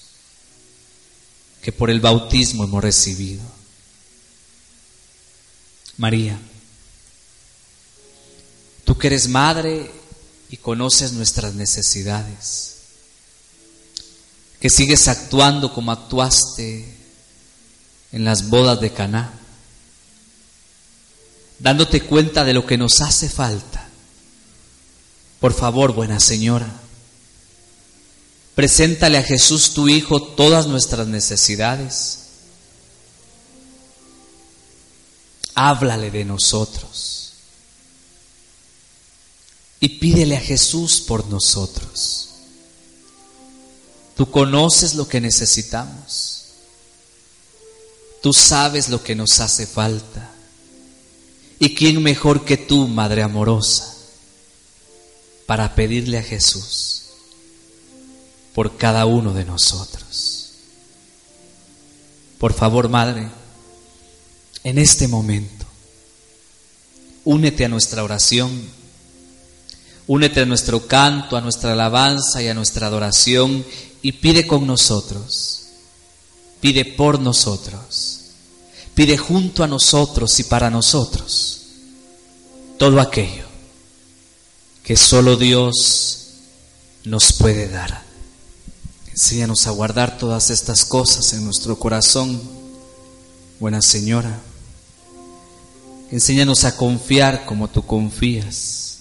[1.63, 3.43] que por el bautismo hemos recibido.
[5.97, 6.39] María,
[8.85, 9.91] tú que eres madre
[10.49, 12.77] y conoces nuestras necesidades,
[14.61, 16.97] que sigues actuando como actuaste
[18.13, 19.35] en las bodas de Caná,
[21.59, 23.89] dándote cuenta de lo que nos hace falta.
[25.39, 26.81] Por favor, buena señora,
[28.55, 32.19] preséntale a Jesús tu Hijo todas nuestras necesidades.
[35.55, 37.33] Háblale de nosotros
[39.81, 42.29] y pídele a Jesús por nosotros.
[44.17, 46.45] Tú conoces lo que necesitamos.
[48.23, 50.31] Tú sabes lo que nos hace falta.
[51.59, 53.95] ¿Y quién mejor que tú, Madre amorosa,
[55.47, 57.00] para pedirle a Jesús
[58.61, 60.51] por cada uno de nosotros?
[62.39, 63.27] Por favor, Madre,
[64.65, 65.65] en este momento,
[67.25, 68.51] únete a nuestra oración,
[70.07, 73.65] únete a nuestro canto, a nuestra alabanza y a nuestra adoración
[74.03, 75.63] y pide con nosotros,
[76.61, 78.19] pide por nosotros
[78.95, 81.63] pide junto a nosotros y para nosotros
[82.77, 83.47] todo aquello
[84.85, 86.27] que solo Dios
[87.05, 88.10] nos puede dar.
[89.21, 92.41] Enséñanos a guardar todas estas cosas en nuestro corazón,
[93.61, 94.41] buena Señora.
[96.11, 98.97] Enséñanos a confiar como tú confías,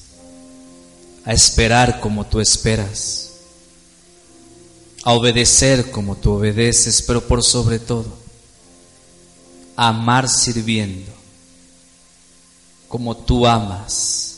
[1.24, 3.30] a esperar como tú esperas,
[5.05, 8.11] a obedecer como tú obedeces, pero por sobre todo,
[9.78, 11.13] amar sirviendo,
[12.89, 14.36] como tú amas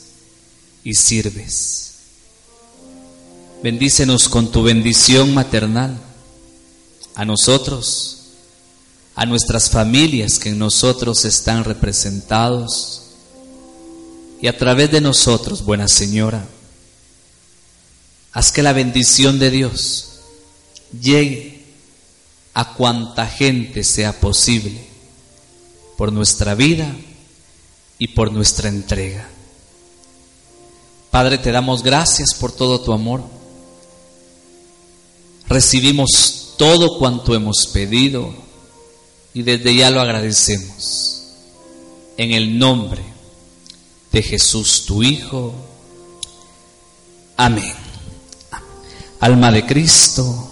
[0.83, 1.90] y sirves.
[3.63, 5.95] Bendícenos con tu bendición maternal
[7.13, 8.21] a nosotros,
[9.13, 13.03] a nuestras familias que en nosotros están representados
[14.41, 16.43] y a través de nosotros, buena Señora,
[18.33, 20.07] haz que la bendición de Dios
[20.99, 21.63] llegue
[22.55, 24.83] a cuanta gente sea posible
[25.97, 26.95] por nuestra vida
[27.99, 29.29] y por nuestra entrega.
[31.11, 33.40] Padre, te damos gracias por todo tu amor.
[35.51, 38.33] Recibimos todo cuanto hemos pedido
[39.33, 41.23] y desde ya lo agradecemos.
[42.17, 43.03] En el nombre
[44.11, 45.53] de Jesús, tu Hijo.
[47.37, 47.73] Amén.
[49.19, 50.49] Alma de Cristo,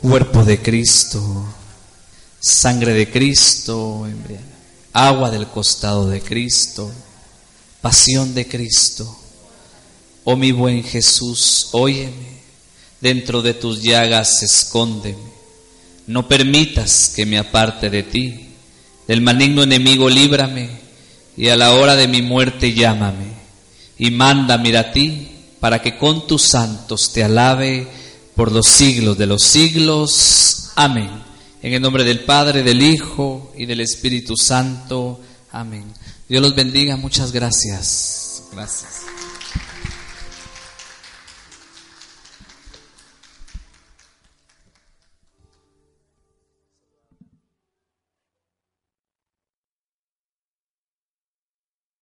[0.00, 1.22] cuerpo de Cristo
[2.46, 4.06] sangre de Cristo,
[4.92, 6.90] agua del costado de Cristo,
[7.80, 9.18] pasión de Cristo.
[10.22, 12.35] Oh mi buen Jesús, óyeme,
[13.00, 15.18] dentro de tus llagas escóndeme,
[16.06, 18.46] no permitas que me aparte de ti,
[19.06, 20.70] del maligno enemigo líbrame,
[21.36, 23.26] y a la hora de mi muerte llámame,
[23.98, 25.28] y mándame a ti,
[25.60, 27.88] para que con tus santos te alabe
[28.34, 30.70] por los siglos de los siglos.
[30.76, 31.10] Amén.
[31.62, 35.20] En el nombre del Padre, del Hijo y del Espíritu Santo.
[35.50, 35.84] Amén.
[36.28, 36.96] Dios los bendiga.
[36.96, 38.44] Muchas gracias.
[38.52, 39.05] Gracias.